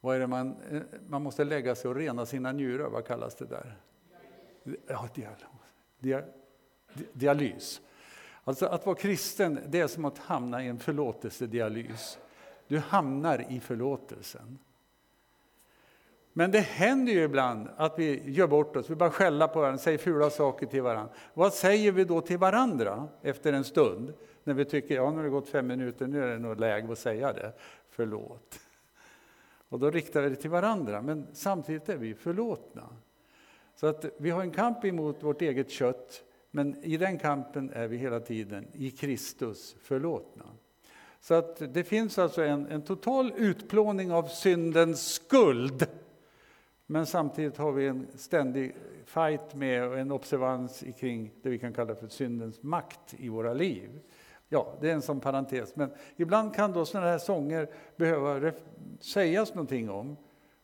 vad 0.01 0.17
är 0.17 0.21
det 0.21 0.27
man, 0.27 0.57
eh, 0.71 0.83
man 1.09 1.23
måste 1.23 1.45
lägga 1.45 1.75
sig 1.75 1.89
och 1.89 1.95
rena 1.95 2.27
sina 2.27 2.53
njurar, 2.53 2.89
vad 2.89 3.07
kallas 3.07 3.35
det 3.35 3.47
där? 3.47 3.77
Ja, 4.87 5.09
dialys. 5.15 6.25
dialys. 7.13 7.81
Alltså 8.45 8.67
att 8.67 8.87
vara 8.87 8.97
kristen, 8.97 9.61
det 9.67 9.81
är 9.81 9.87
som 9.87 10.05
att 10.05 10.19
hamna 10.19 10.65
i 10.65 10.69
en 10.69 10.79
förlåtelsedialys. 10.79 12.19
Du 12.69 12.79
hamnar 12.79 13.53
i 13.53 13.61
förlåtelsen. 13.61 14.59
Men 16.33 16.51
det 16.51 16.61
händer 16.61 17.13
ju 17.13 17.23
ibland 17.23 17.69
att 17.77 17.99
vi 17.99 18.31
gör 18.31 18.47
bort 18.47 18.77
oss, 18.77 18.91
vi 18.91 18.95
bara 18.95 19.11
skälla 19.11 19.49
på 19.49 19.61
varandra, 19.61 19.79
säger 19.79 19.99
fula 19.99 20.31
saker 20.31 20.67
till 20.67 20.83
varandra. 20.83 21.13
Vad 21.35 21.55
säger 21.55 21.93
vi 21.93 22.05
då 22.05 22.21
till 22.21 22.39
varandra 22.39 23.09
efter 23.23 23.53
en 23.53 23.65
stund? 23.65 24.13
När 24.45 24.55
vi 24.55 24.65
tycker, 24.65 24.95
ja 24.95 25.11
nu 25.11 25.17
har 25.17 25.25
det 25.25 25.31
gått 25.31 25.49
fem 25.49 25.67
minuter, 25.67 26.07
nu 26.07 26.25
är 26.25 26.29
det 26.29 26.39
nog 26.39 26.61
läge 26.61 26.93
att 26.93 26.99
säga 26.99 27.33
det. 27.33 27.53
Förlåt. 27.91 28.61
Och 29.69 29.79
då 29.79 29.91
riktar 29.91 30.23
vi 30.23 30.29
det 30.29 30.37
till 30.37 30.51
varandra, 30.51 31.03
men 31.03 31.27
samtidigt 31.33 31.89
är 31.89 31.97
vi 31.97 32.15
förlåtna. 32.15 32.89
Så 33.75 33.87
att 33.87 34.05
vi 34.17 34.31
har 34.31 34.43
en 34.43 34.51
kamp 34.51 34.85
emot 34.85 35.23
vårt 35.23 35.43
eget 35.43 35.71
kött, 35.71 36.23
men 36.51 36.85
i 36.85 36.97
den 36.97 37.19
kampen 37.19 37.71
är 37.71 37.89
vi 37.89 37.97
hela 37.97 38.21
tiden 38.21 38.67
i 38.73 38.91
Kristus 38.91 39.77
förlåtna. 39.83 40.45
Så 41.21 41.35
att 41.35 41.75
det 41.75 41.85
finns 41.85 42.19
alltså 42.19 42.43
en, 42.43 42.67
en 42.67 42.83
total 42.83 43.33
utplåning 43.37 44.13
av 44.13 44.23
syndens 44.23 45.13
skuld. 45.13 45.87
Men 46.87 47.07
samtidigt 47.07 47.57
har 47.57 47.73
vi 47.73 47.87
en 47.87 48.07
ständig 48.15 48.77
fight 49.05 49.55
med 49.55 49.89
och 49.89 49.99
en 49.99 50.13
observans 50.13 50.85
kring 50.99 51.31
det 51.43 51.51
vi 51.51 51.59
kan 51.59 51.73
kalla 51.73 51.95
för 51.95 52.09
syndens 52.09 52.63
makt 52.63 53.15
i 53.19 53.29
våra 53.29 53.55
liv. 53.55 54.01
Ja, 54.49 54.75
det 54.81 54.91
är 54.91 54.95
en 54.95 55.03
sån 55.03 55.21
parentes. 55.21 55.77
Men 55.77 55.91
ibland 56.17 56.55
kan 56.55 56.73
då 56.73 56.85
sådana 56.85 57.07
här 57.07 57.19
sånger 57.19 57.69
behöva 57.97 58.53
sägas 59.01 59.55
någonting 59.55 59.91
om. 59.91 60.17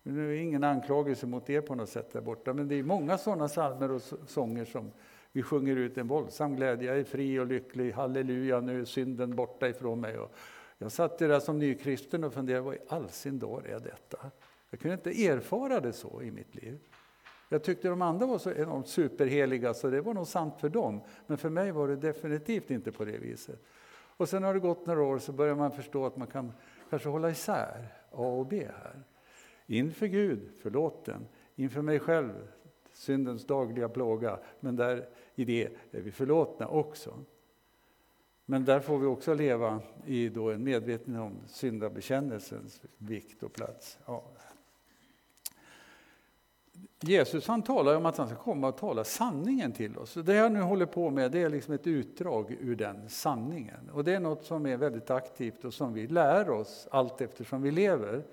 Nu 0.03 0.37
är 0.37 0.41
ingen 0.41 0.65
anklagelse 0.65 1.27
mot 1.27 1.51
er 1.51 1.61
på 1.61 1.75
något 1.75 1.89
sätt 1.89 2.13
där 2.13 2.21
borta, 2.21 2.53
men 2.53 2.69
det 2.69 2.75
är 2.75 2.83
många 2.83 3.19
sådana 3.19 3.49
psalmer 3.49 3.91
och 3.91 4.03
sånger 4.27 4.65
som 4.65 4.93
vi 5.33 5.43
sjunger 5.43 5.77
ut 5.77 5.99
en 5.99 6.09
våldsam 6.09 6.57
glädje, 6.57 6.89
jag 6.89 6.99
är 6.99 7.05
fri 7.05 7.39
och 7.39 7.47
lycklig, 7.47 7.93
halleluja, 7.93 8.61
nu 8.61 8.81
är 8.81 8.85
synden 8.85 9.37
borta 9.37 9.69
ifrån 9.69 10.01
mig. 10.01 10.19
Och 10.19 10.33
jag 10.79 10.93
satt 10.93 11.19
där 11.19 11.41
som 11.41 11.59
nykristen 11.59 12.25
och 12.25 12.33
funderade, 12.33 12.63
vad 12.63 12.75
i 12.75 12.79
all 12.89 13.09
sin 13.09 13.39
dag 13.39 13.67
är 13.67 13.81
detta? 13.81 14.31
Jag 14.71 14.81
kunde 14.81 14.95
inte 14.95 15.27
erfara 15.27 15.81
det 15.81 15.93
så 15.93 16.23
i 16.23 16.31
mitt 16.31 16.55
liv. 16.55 16.79
Jag 17.49 17.63
tyckte 17.63 17.89
de 17.89 18.03
andra 18.03 18.27
var 18.27 18.39
så 18.39 18.53
enormt 18.53 18.89
superheliga, 18.89 19.75
så 19.75 19.91
det 19.91 20.01
var 20.01 20.15
nog 20.15 20.27
sant 20.27 20.55
för 20.61 20.69
dem. 20.69 21.01
Men 21.27 21.39
för 21.39 21.51
mig 21.51 21.73
var 21.73 21.89
det 21.89 21.97
definitivt 21.97 22.71
inte 22.71 22.93
på 22.93 23.05
det 23.05 23.19
viset. 23.19 23.63
Och 24.17 24.29
sen 24.29 24.43
har 24.43 24.55
det 24.55 24.61
gått 24.61 24.87
några 24.87 25.03
år 25.03 25.19
så 25.19 25.33
börjar 25.33 25.55
man 25.55 25.73
förstå 25.73 26.07
att 26.07 26.17
man 26.17 26.27
kan 26.27 26.53
kanske 26.91 27.09
hålla 27.09 27.31
isär 27.31 27.87
A 28.11 28.27
och 28.27 28.47
B 28.47 28.67
här. 28.83 29.03
Inför 29.67 30.07
Gud, 30.07 30.51
förlåten. 30.63 31.27
Inför 31.57 31.83
mig 31.83 31.99
själv, 31.99 32.33
syndens 32.93 33.47
dagliga 33.47 33.89
plåga. 33.89 34.39
Men 34.61 34.77
där 34.77 35.09
i 35.35 35.45
det 35.45 35.65
är 35.91 36.01
vi 36.01 36.11
förlåtna 36.11 36.69
också. 36.69 37.19
Men 38.47 38.65
där 38.65 38.81
får 38.81 38.99
vi 38.99 39.07
också 39.07 39.35
leva 39.35 39.81
i 40.07 40.29
då 40.29 40.51
en 40.51 40.65
medvetenhet 40.65 41.23
om 41.23 41.41
syndabekännelsens 41.47 42.83
vikt 42.99 43.43
och 43.43 43.53
plats. 43.53 43.99
Ja. 44.07 44.25
Jesus 47.01 47.47
han 47.47 47.63
talar 47.63 47.97
om 47.97 48.07
att 48.07 48.17
han 48.17 48.29
ska 48.29 48.37
komma 48.37 48.69
och 48.69 48.77
tala 48.77 49.05
sanningen 49.05 49.73
till 49.73 49.99
oss. 49.99 50.15
Det 50.15 50.35
jag 50.35 50.53
nu 50.53 50.61
håller 50.61 50.87
på 50.87 51.11
med 51.11 51.33
det 51.33 51.43
är 51.43 51.49
liksom 51.49 51.75
ett 51.75 51.87
utdrag 51.87 52.57
ur 52.61 52.77
den 52.77 53.09
sanningen. 53.09 53.91
Och 53.93 54.05
det 54.05 54.15
är 54.15 54.21
något 54.21 54.45
som 54.45 54.67
är 54.67 54.77
väldigt 54.77 55.11
aktivt 55.11 55.65
och 55.65 55.75
som 55.75 55.95
vi 55.95 56.07
lär 56.07 56.51
oss 56.51 56.89
allt 56.91 57.21
eftersom 57.21 57.63
vi 57.63 57.71
lever. 57.71 58.25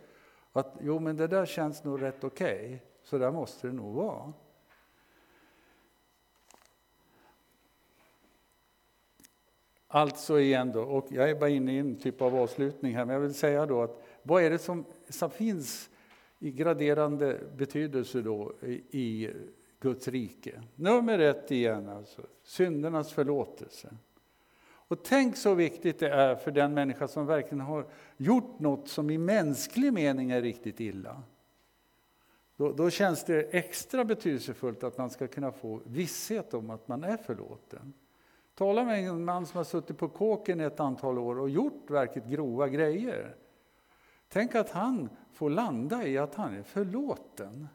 Att 0.54 0.77
jo, 0.82 0.99
men 0.99 1.17
det 1.17 1.27
där 1.27 1.45
känns 1.45 1.84
nog 1.84 2.01
rätt 2.01 2.23
okej, 2.23 2.65
okay, 2.65 2.80
så 3.04 3.17
där 3.17 3.32
måste 3.32 3.67
det 3.67 3.73
nog 3.73 3.95
vara. 3.95 4.34
Alltså 9.88 10.39
igen 10.39 10.71
då, 10.71 10.82
och 10.82 11.08
jag 11.10 11.30
är 11.30 11.36
bara 11.36 11.49
inne 11.49 11.73
i 11.73 11.77
en 11.77 11.95
typ 11.95 12.21
av 12.21 12.36
avslutning 12.36 12.95
här, 12.95 13.06
men 13.06 13.13
jag 13.13 13.21
vill 13.21 13.34
säga 13.34 13.65
då 13.65 13.82
att 13.82 14.04
vad 14.23 14.43
är 14.43 14.49
det 14.49 14.60
som, 14.60 14.86
som 15.10 15.30
finns 15.30 15.89
i 16.43 16.51
graderande 16.51 17.39
betydelse 17.58 18.21
då 18.21 18.54
i, 18.91 19.30
Guds 19.80 20.08
rike? 20.08 20.62
Nummer 20.75 21.19
ett 21.19 21.51
igen 21.51 21.89
alltså, 21.89 22.21
syndernas 22.43 23.13
förlåtelse. 23.13 23.89
Och 24.63 25.04
tänk 25.04 25.38
så 25.38 25.54
viktigt 25.54 25.99
det 25.99 26.10
är 26.10 26.36
för 26.36 26.51
den 26.51 26.73
människa 26.73 27.08
som 27.08 27.25
verkligen 27.25 27.62
har 27.62 27.86
gjort 28.17 28.60
något 28.60 28.88
som 28.88 29.10
i 29.10 29.17
mänsklig 29.17 29.93
mening 29.93 30.32
är 30.32 30.41
riktigt 30.41 30.80
illa. 30.80 31.23
Då, 32.58 32.71
då, 32.71 32.89
känns 32.89 33.23
det 33.23 33.41
extra 33.41 34.06
betydelsefullt 34.06 34.84
att 34.84 34.97
man 34.97 35.10
ska 35.10 35.27
kunna 35.27 35.51
få 35.51 35.82
visshet 35.86 36.54
om 36.54 36.69
att 36.69 36.88
man 36.88 37.04
är 37.04 37.17
förlåten. 37.17 37.93
Tala 38.56 38.84
med 38.84 39.08
en 39.10 39.25
man 39.25 39.45
som 39.45 39.58
har 39.58 39.63
suttit 39.63 39.97
på 39.97 40.08
kåken 40.08 40.60
ett 40.60 40.80
antal 40.80 41.17
år 41.17 41.39
och 41.39 41.49
gjort 41.49 41.89
verkligt 41.89 42.25
grova 42.25 42.67
grejer. 42.67 43.36
Tänk 44.27 44.56
att 44.56 44.69
han 44.69 45.10
får 45.34 45.50
landa 45.50 46.08
i 46.08 46.17
att 46.17 46.36
han 46.36 46.54
är 46.54 46.63
förlåten. 46.63 47.67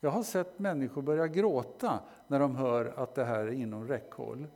Jag 0.00 0.10
har 0.10 0.22
sett 0.22 0.58
människor 0.58 1.02
börja 1.02 1.26
gråta 1.26 2.00
när 2.26 2.40
de 2.40 2.56
hör 2.56 2.92
att 2.96 3.14
det 3.14 3.24
här 3.24 3.40
är 3.40 3.52
inom 3.52 3.88
räckhåll. 3.88 4.46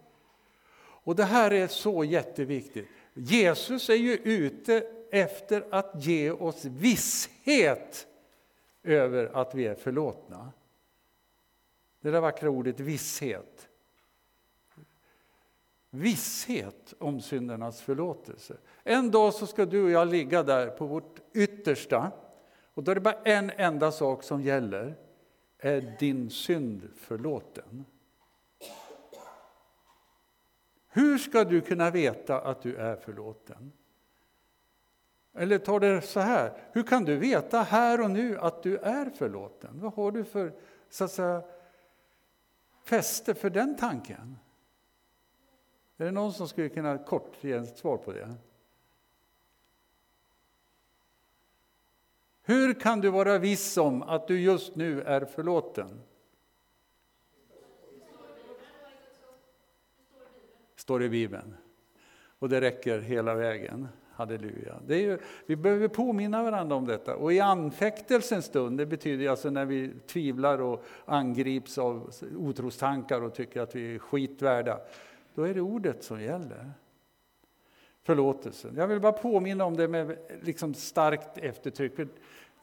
Och 1.05 1.17
det 1.17 1.25
här 1.25 1.51
är 1.53 1.67
så 1.67 2.05
jätteviktigt. 2.05 2.89
Jesus 3.15 3.91
är 3.91 3.95
ju 3.95 4.15
ute 4.15 4.87
efter 5.11 5.65
att 5.71 6.05
ge 6.05 6.31
oss 6.31 6.65
visshet 6.65 8.07
över 8.83 9.31
att 9.35 9.55
vi 9.55 9.67
är 9.67 9.75
förlåtna. 9.75 10.53
Det 12.01 12.11
där 12.11 12.21
vackra 12.21 12.51
ordet 12.51 12.81
visshet. 12.81 13.69
Visshet 15.91 16.95
om 16.99 17.21
syndernas 17.21 17.81
förlåtelse. 17.81 18.57
En 18.83 19.11
dag 19.11 19.35
så 19.35 19.47
ska 19.47 19.67
du 19.67 19.85
och 19.85 19.91
jag 19.91 20.09
ligga 20.09 20.43
där 20.43 20.67
på 20.67 20.87
vårt 20.87 21.21
yttersta 21.35 22.13
och 22.75 22.85
då 22.85 22.91
är 22.91 22.95
det 22.95 23.01
bara 23.01 23.23
en 23.25 23.51
enda 23.51 23.93
sak 23.93 24.23
som 24.23 24.43
gäller. 24.43 24.95
Är 25.59 25.97
din 25.99 26.31
synd 26.31 26.89
förlåten? 26.97 27.85
Hur 30.89 31.19
ska 31.19 31.45
du 31.45 31.61
kunna 31.61 31.91
veta 31.91 32.41
att 32.41 32.63
du 32.63 32.77
är 32.77 32.97
förlåten? 32.97 33.73
Eller 35.35 35.59
ta 35.59 35.79
det 35.79 36.03
så 36.03 36.21
här, 36.21 36.53
hur 36.73 36.83
kan 36.83 37.05
du 37.05 37.17
veta 37.17 37.63
här 37.63 38.01
och 38.01 38.11
nu 38.11 38.39
att 38.39 38.63
du 38.63 38.79
är 38.79 39.11
förlåten? 39.11 39.81
Vad 39.81 39.95
har 39.95 40.13
du 40.13 40.25
för 40.25 40.53
så 40.91 41.05
att 41.05 41.11
säga, 41.11 41.43
fäste 42.85 43.35
för 43.35 43.51
den 43.51 43.77
tanken? 43.77 44.39
Är 45.97 46.05
det 46.05 46.11
någon 46.11 46.33
som 46.33 46.49
skulle 46.49 46.69
kunna 46.69 46.99
kort 46.99 47.37
ge 47.41 47.53
ett 47.53 47.79
svar 47.79 47.97
på 47.97 48.13
det? 48.13 48.35
Hur 52.47 52.75
kan 52.75 53.01
du 53.01 53.11
vara 53.11 53.39
viss 53.39 53.77
om 53.77 54.03
att 54.03 54.29
du 54.29 54.41
just 54.41 54.77
nu 54.77 55.03
är 55.03 55.25
förlåten? 55.25 56.01
Står 60.77 61.03
i 61.03 61.09
Bibeln. 61.09 61.55
Och 62.39 62.49
det 62.49 62.61
räcker 62.61 63.01
hela 63.01 63.35
vägen. 63.35 63.89
Halleluja. 64.13 64.75
Det 64.87 64.95
är 64.95 65.01
ju, 65.01 65.19
vi 65.47 65.57
behöver 65.57 65.89
påminna 65.89 66.43
varandra 66.43 66.77
om 66.77 66.87
detta. 66.87 67.17
Och 67.17 67.33
i 67.33 67.41
anfäktelsens 67.41 68.45
stund, 68.45 68.79
det 68.79 68.87
betyder 68.87 69.29
alltså 69.29 69.51
när 69.51 69.65
vi 69.65 69.93
tvivlar 70.07 70.61
och 70.61 70.85
angrips 71.05 71.79
av 71.79 72.11
otrostankar 72.39 73.21
och 73.21 73.35
tycker 73.35 73.61
att 73.61 73.75
vi 73.75 73.95
är 73.95 73.99
skitvärda, 73.99 74.81
då 75.35 75.43
är 75.43 75.55
det 75.55 75.61
ordet 75.61 76.05
som 76.05 76.21
gäller. 76.21 76.71
Förlåtelsen. 78.03 78.75
Jag 78.77 78.87
vill 78.87 79.01
bara 79.01 79.13
påminna 79.13 79.65
om 79.65 79.77
det 79.77 79.89
med 79.89 80.19
liksom 80.43 80.75
starkt 80.75 81.39
eftertryck. 81.39 81.93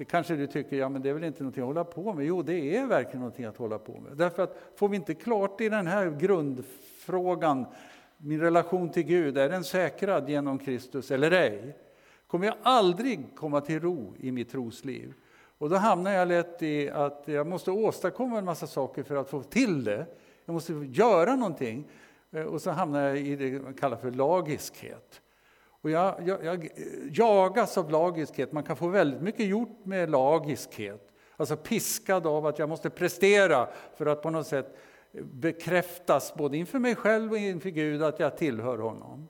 Det 0.02 0.06
kanske 0.06 0.36
du 0.36 0.48
tycker, 0.48 0.76
ja 0.76 0.90
men 0.90 1.02
det 1.02 1.10
är 1.10 1.14
väl 1.14 1.24
inte 1.24 1.44
någonting 1.44 1.62
att 1.62 1.68
hålla 1.68 1.84
på 1.84 2.14
med? 2.14 2.26
Jo, 2.26 2.42
det 2.42 2.78
är 2.78 2.86
verkligen 2.86 3.20
någonting 3.20 3.46
att 3.46 3.58
hålla 3.58 3.80
på 3.80 4.00
med. 4.00 4.18
Därför 4.18 4.44
att 4.44 4.58
får 4.76 4.90
vi 4.90 4.96
inte 4.96 5.14
klart 5.14 5.62
i 5.62 5.70
den 5.70 5.88
här 5.88 6.10
grundfrågan 6.20 7.66
min 8.18 8.40
relation 8.40 8.90
till 8.90 9.04
Gud, 9.04 9.38
är 9.38 9.50
den 9.50 9.64
säkrad 9.64 10.30
genom 10.30 10.60
Kristus 10.60 11.12
eller 11.12 11.32
ej? 11.32 11.78
Kommer 12.28 12.46
jag 12.46 12.56
aldrig 12.64 13.36
komma 13.36 13.62
till 13.62 13.80
ro 13.80 14.14
i 14.20 14.32
mitt 14.32 14.52
trosliv? 14.52 15.14
Och 15.58 15.70
då 15.70 15.76
hamnar 15.76 16.12
jag 16.12 16.28
lätt 16.28 16.64
i 16.64 16.90
att 16.90 17.24
jag 17.26 17.48
måste 17.48 17.72
åstadkomma 17.72 18.38
en 18.38 18.46
massa 18.46 18.68
saker 18.68 19.04
för 19.04 19.16
att 19.16 19.30
få 19.30 19.44
till 19.44 19.84
det. 19.84 20.06
Jag 20.46 20.54
måste 20.54 20.74
göra 20.74 21.36
någonting. 21.36 21.88
Eh, 22.32 22.44
och 22.44 22.62
så 22.62 22.72
hamnar 22.72 23.02
jag 23.02 23.18
i 23.18 23.36
det 23.36 23.64
man 23.64 23.74
kallar 23.74 23.98
för 23.98 24.12
lagiskhet. 24.12 25.21
Och 25.82 25.90
jag, 25.90 26.28
jag, 26.28 26.46
jag 26.46 26.66
eh, 26.66 26.72
jagas 27.12 27.78
av 27.78 27.92
lagiskhet. 27.92 28.52
Man 28.52 28.64
kan 28.64 28.76
få 28.76 28.88
väldigt 28.88 29.22
mycket 29.22 29.46
gjort 29.46 29.86
med 29.86 30.10
lagiskhet. 30.10 31.12
Alltså 31.38 31.58
piskad 31.58 32.28
av 32.28 32.46
att 32.46 32.60
jag 32.60 32.70
måste 32.70 32.90
prestera 32.90 33.70
för 33.96 34.06
att 34.06 34.22
på 34.22 34.30
något 34.30 34.48
sätt 34.48 34.78
eh, 35.12 35.24
bekräftas 35.24 36.34
både 36.36 36.58
inför 36.58 36.80
mig 36.80 36.96
själv 36.96 37.32
och 37.32 37.38
inför 37.38 37.70
Gud 37.70 38.04
att 38.04 38.20
jag 38.20 38.38
tillhör 38.38 38.78
honom. 38.78 39.30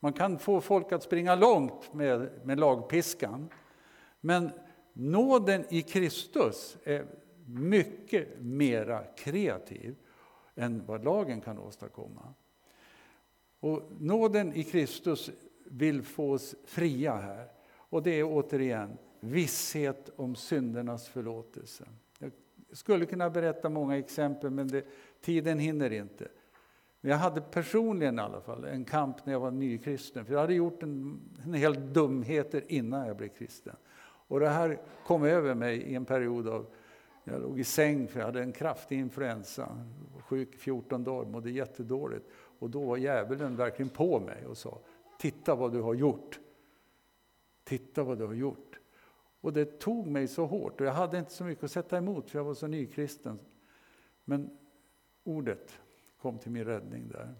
Man 0.00 0.12
kan 0.12 0.38
få 0.38 0.60
folk 0.60 0.92
att 0.92 1.02
springa 1.02 1.34
långt 1.34 1.94
med, 1.94 2.30
med 2.44 2.60
lagpiskan. 2.60 3.48
Men 4.20 4.50
nåden 4.92 5.64
i 5.68 5.82
Kristus 5.82 6.76
är 6.84 7.06
mycket 7.46 8.28
mera 8.38 9.04
kreativ 9.04 9.96
än 10.54 10.86
vad 10.86 11.04
lagen 11.04 11.40
kan 11.40 11.58
åstadkomma. 11.58 12.34
Och 13.60 13.82
nåden 13.98 14.54
i 14.54 14.64
Kristus 14.64 15.30
vill 15.70 16.02
få 16.02 16.32
oss 16.32 16.54
fria 16.64 17.16
här. 17.16 17.48
Och 17.72 18.02
det 18.02 18.10
är 18.10 18.24
återigen 18.24 18.98
visshet 19.20 20.10
om 20.16 20.34
syndernas 20.34 21.08
förlåtelse. 21.08 21.84
Jag 22.18 22.32
skulle 22.72 23.06
kunna 23.06 23.30
berätta 23.30 23.68
många 23.68 23.98
exempel 23.98 24.50
men 24.50 24.68
det, 24.68 24.84
tiden 25.20 25.58
hinner 25.58 25.92
inte. 25.92 26.28
Men 27.00 27.10
jag 27.10 27.18
hade 27.18 27.40
personligen 27.40 28.18
i 28.18 28.22
alla 28.22 28.40
fall 28.40 28.64
en 28.64 28.84
kamp 28.84 29.26
när 29.26 29.32
jag 29.32 29.40
var 29.40 29.50
nykristen. 29.50 30.24
För 30.24 30.32
jag 30.32 30.40
hade 30.40 30.54
gjort 30.54 30.82
en, 30.82 31.20
en 31.44 31.54
hel 31.54 31.92
dumheter 31.92 32.64
innan 32.68 33.06
jag 33.06 33.16
blev 33.16 33.28
kristen. 33.28 33.76
Och 34.02 34.40
det 34.40 34.48
här 34.48 34.80
kom 35.06 35.24
över 35.24 35.54
mig 35.54 35.76
i 35.76 35.94
en 35.94 36.04
period 36.04 36.48
av, 36.48 36.66
jag 37.24 37.42
låg 37.42 37.60
i 37.60 37.64
säng 37.64 38.08
för 38.08 38.18
jag 38.18 38.26
hade 38.26 38.42
en 38.42 38.52
kraftig 38.52 38.98
influensa. 38.98 39.84
Sjuk 40.20 40.56
14 40.56 41.04
dagar, 41.04 41.30
mådde 41.30 41.50
jättedåligt. 41.50 42.26
Och 42.32 42.70
då 42.70 42.84
var 42.84 42.96
djävulen 42.96 43.56
verkligen 43.56 43.88
på 43.88 44.20
mig 44.20 44.46
och 44.46 44.56
sa, 44.56 44.78
titta 45.20 45.54
vad 45.54 45.72
du 45.72 45.80
har 45.80 45.94
gjort. 45.94 46.40
Titta 47.64 48.04
vad 48.04 48.18
du 48.18 48.26
har 48.26 48.34
gjort. 48.34 48.80
Och 49.40 49.52
det 49.52 49.78
tog 49.78 50.06
mig 50.06 50.28
så 50.28 50.46
hårt 50.46 50.80
och 50.80 50.86
jag 50.86 50.92
hade 50.92 51.18
inte 51.18 51.32
så 51.32 51.44
mycket 51.44 51.64
att 51.64 51.70
sätta 51.70 51.98
emot 51.98 52.30
för 52.30 52.38
jag 52.38 52.44
var 52.44 52.54
så 52.54 52.66
nykristen. 52.66 53.38
Men 54.24 54.58
ordet 55.24 55.80
kom 56.20 56.38
till 56.38 56.50
min 56.50 56.64
räddning 56.64 57.08
där. 57.08 57.34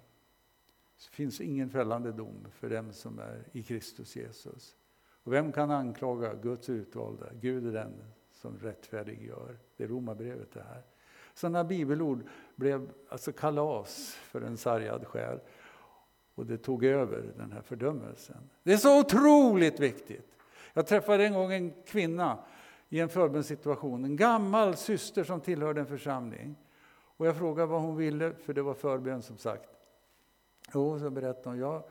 Det 0.97 1.17
finns 1.17 1.41
ingen 1.41 1.71
fällande 1.71 2.13
dom 2.13 2.47
för 2.53 2.71
dem 2.71 2.93
som 2.93 3.19
är 3.19 3.45
i 3.53 3.63
Kristus 3.63 4.17
Jesus. 4.17 4.77
Och 5.23 5.33
vem 5.33 5.53
kan 5.53 5.71
anklaga 5.71 6.35
Guds 6.35 6.69
utvalda? 6.69 7.27
Gud 7.41 7.67
är 7.67 7.73
den 7.73 8.03
som 8.33 8.59
rättfärdiggör. 8.59 9.59
Det 9.77 9.85
är 9.85 9.89
Romarbrevet 9.89 10.53
det 10.53 10.63
här. 10.63 10.83
Sådana 11.35 11.65
bibelord 11.65 12.23
blev 12.57 12.91
alltså 13.09 13.33
kalas 13.33 14.15
för 14.15 14.41
en 14.41 14.57
sargad 14.57 15.07
själ. 15.07 15.41
Och 16.41 16.47
det 16.47 16.59
tog 16.59 16.85
över 16.85 17.33
den 17.37 17.53
här 17.53 17.63
fördömelsen. 17.63 18.51
Det 18.63 18.73
är 18.73 18.77
så 18.77 19.01
otroligt 19.01 19.81
viktigt. 19.81 20.37
Jag 20.73 20.87
träffade 20.87 21.27
en 21.27 21.35
gång 21.35 21.53
en 21.53 21.73
kvinna 21.87 22.39
i 22.89 23.01
en 23.01 23.09
förbönssituation, 23.09 24.05
en 24.05 24.17
gammal 24.17 24.77
syster 24.77 25.25
som 25.25 25.41
tillhörde 25.41 25.81
en 25.81 25.87
församling. 25.87 26.57
Och 26.93 27.27
jag 27.27 27.37
frågade 27.37 27.67
vad 27.67 27.81
hon 27.83 27.97
ville, 27.97 28.33
för 28.33 28.55
det 28.55 28.63
var 28.63 28.75
förbön 28.75 29.23
som 29.23 29.39
sagt. 29.39 29.69
Jo, 30.75 30.99
så 30.99 31.11
berättade 31.11 31.49
hon, 31.49 31.59
jag 31.59 31.83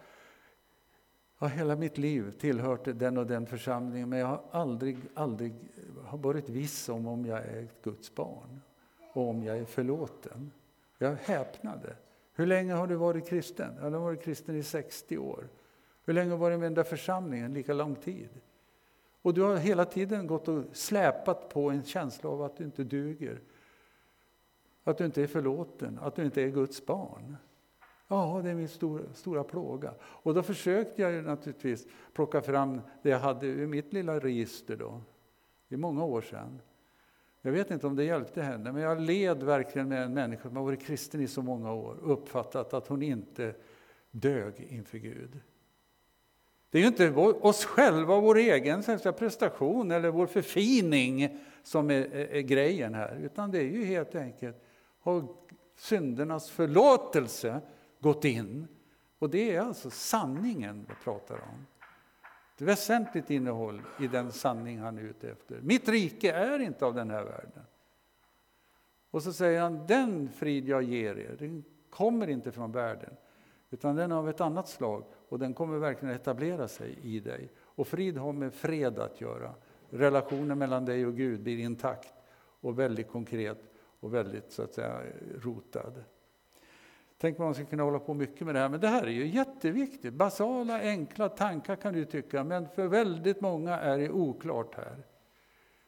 har 1.36 1.50
hela 1.50 1.76
mitt 1.76 1.98
liv 1.98 2.32
tillhört 2.40 2.82
den 2.84 3.18
och 3.18 3.28
den 3.28 3.46
församlingen, 3.46 4.10
men 4.10 4.20
jag 4.20 4.28
har 4.28 4.42
aldrig, 4.52 4.98
aldrig 5.14 5.54
har 6.06 6.18
varit 6.18 6.50
viss 6.50 6.90
om 6.90 7.08
om 7.08 7.26
jag 7.26 7.40
är 7.40 7.64
ett 7.64 7.82
Guds 7.84 8.16
barn 8.16 8.62
och 9.14 9.30
om 9.30 9.44
jag 9.44 9.58
är 9.58 9.66
förlåten. 9.66 10.52
Jag 10.98 11.16
häpnade. 11.16 11.96
Hur 12.40 12.46
länge 12.46 12.74
har 12.74 12.88
du 12.88 12.96
varit 12.96 13.28
kristen? 13.28 13.76
Du 13.76 13.82
har 13.82 13.90
varit 13.90 14.22
kristen 14.22 14.56
i 14.56 14.64
60 14.64 15.18
år. 15.18 15.48
Hur 16.06 16.14
länge 16.14 16.30
har 16.30 16.38
du 16.38 16.42
varit 16.42 16.60
med 16.60 16.66
i 16.66 16.70
den 16.70 16.74
där 16.74 16.84
församlingen? 16.84 17.54
Lika 17.54 17.74
lång 17.74 17.96
tid. 17.96 18.30
Och 19.22 19.34
du 19.34 19.42
har 19.42 19.58
hela 19.58 19.86
tiden 19.86 20.28
gått 20.28 20.48
och 20.48 20.64
släpat 20.72 21.50
på 21.50 21.70
en 21.70 21.84
känsla 21.84 22.30
av 22.30 22.42
att 22.42 22.58
du 22.58 22.64
inte 22.64 22.84
duger. 22.84 23.42
Att 24.84 24.98
du 24.98 25.06
inte 25.06 25.24
är 25.24 25.28
förlåten, 25.28 26.00
att 26.02 26.16
du 26.16 26.26
inte 26.26 26.42
är 26.42 26.50
Guds 26.50 26.86
barn. 26.86 27.38
Ja, 28.08 28.42
det 28.44 28.50
är 28.50 28.56
min 28.56 28.70
stora, 28.70 29.14
stora 29.14 29.44
plåga. 29.44 29.94
Och 30.02 30.34
då 30.34 30.44
försökte 30.44 31.02
jag 31.02 31.24
naturligtvis 31.24 31.88
plocka 32.14 32.42
fram 32.42 32.82
det 33.02 33.10
jag 33.10 33.20
hade 33.20 33.48
ur 33.48 33.68
mitt 33.68 33.94
lilla 33.94 34.20
register 34.20 34.76
då. 34.76 35.02
Det 35.68 35.76
är 35.76 35.80
många 35.80 36.04
år 36.04 36.22
sedan. 36.22 36.62
Jag 37.42 37.52
vet 37.52 37.72
inte 37.72 37.88
om 37.88 37.96
det 37.96 38.04
hjälpte 38.04 38.42
henne, 38.42 38.72
men 38.72 38.82
jag 38.82 39.02
led 39.02 39.44
verkligen 39.44 39.88
med 39.88 40.04
en 40.04 40.14
människa 40.14 40.48
som 40.48 40.58
har 40.58 40.64
varit 40.64 40.82
kristen 40.82 41.22
i 41.22 41.28
så 41.28 41.42
många 41.42 41.74
år 41.74 41.96
och 41.96 42.12
uppfattat 42.14 42.74
att 42.74 42.88
hon 42.88 43.02
inte 43.02 43.56
dög 44.12 44.68
inför 44.70 44.98
Gud. 44.98 45.40
Det 46.70 46.78
är 46.78 46.82
ju 46.82 46.88
inte 46.88 47.10
oss 47.42 47.66
själva, 47.66 48.20
vår 48.20 48.38
egen 48.38 48.84
prestation 49.18 49.92
eller 49.92 50.10
vår 50.10 50.28
förfining 50.28 51.40
som 51.64 51.92
är, 51.92 51.94
är, 51.94 52.28
är 52.28 52.42
grejen 52.42 52.94
här, 52.94 53.20
utan 53.24 53.52
det 53.52 53.58
är 53.58 53.70
ju 53.70 53.86
helt 53.86 54.16
enkelt 54.16 54.64
har 55.00 55.28
syndernas 55.76 56.50
förlåtelse 56.50 57.62
gått 58.00 58.26
in. 58.26 58.68
Och 59.20 59.30
det 59.30 59.56
är 59.56 59.62
alltså 59.62 59.90
sanningen 59.90 60.86
vi 60.90 60.96
pratar 61.04 61.36
om. 61.36 61.66
Ett 62.60 62.66
väsentligt 62.66 63.30
innehåll 63.30 63.82
i 64.00 64.08
den 64.08 64.32
sanning 64.32 64.80
han 64.80 64.98
är 64.98 65.02
ute 65.02 65.30
efter. 65.30 65.62
Mitt 65.62 65.90
rike 65.90 66.32
är 66.32 66.60
inte 66.60 66.86
av 66.86 66.94
den 66.94 67.10
här 67.10 67.24
världen. 67.24 67.64
Och 69.12 69.24
så 69.24 69.34
säger 69.34 69.62
han, 69.62 69.88
den 69.88 70.30
frid 70.30 70.68
jag 70.68 70.84
ger 70.84 71.18
er, 71.18 71.36
den 71.40 71.64
kommer 71.90 72.28
inte 72.28 72.52
från 72.52 72.72
världen, 72.72 73.14
utan 73.70 73.96
den 73.96 74.12
är 74.12 74.16
av 74.16 74.30
ett 74.30 74.42
annat 74.42 74.68
slag 74.68 75.04
och 75.30 75.40
den 75.40 75.54
kommer 75.54 75.78
verkligen 75.78 76.16
etablera 76.16 76.68
sig 76.68 76.98
i 77.02 77.20
dig. 77.20 77.52
Och 77.60 77.88
frid 77.88 78.18
har 78.18 78.34
med 78.34 78.54
fred 78.54 79.00
att 79.00 79.22
göra. 79.22 79.54
Relationen 79.90 80.58
mellan 80.58 80.86
dig 80.86 81.06
och 81.06 81.16
Gud 81.16 81.44
blir 81.44 81.60
intakt 81.60 82.14
och 82.40 82.80
väldigt 82.80 83.08
konkret 83.08 83.62
och 84.00 84.14
väldigt 84.14 84.52
så 84.52 84.64
att 84.64 84.74
säga 84.74 85.02
rotad. 85.42 86.04
Tänk 87.22 87.38
man 87.38 87.54
ska 87.54 87.66
kunna 87.66 87.84
hålla 87.84 88.00
på 88.00 88.14
mycket 88.14 88.46
med 88.46 88.56
det 88.56 88.60
här, 88.60 88.70
men 88.70 88.80
det 88.80 88.88
här 88.88 89.04
är 89.04 89.12
ju 89.12 89.28
jätteviktigt. 89.28 90.14
Basala, 90.14 90.80
enkla 90.82 91.30
tankar 91.30 91.76
kan 91.76 91.94
du 91.94 92.06
tycka, 92.06 92.44
men 92.44 92.70
för 92.70 92.88
väldigt 92.88 93.42
många 93.42 93.80
är 93.80 93.98
det 93.98 94.10
oklart 94.10 94.76
här. 94.76 94.96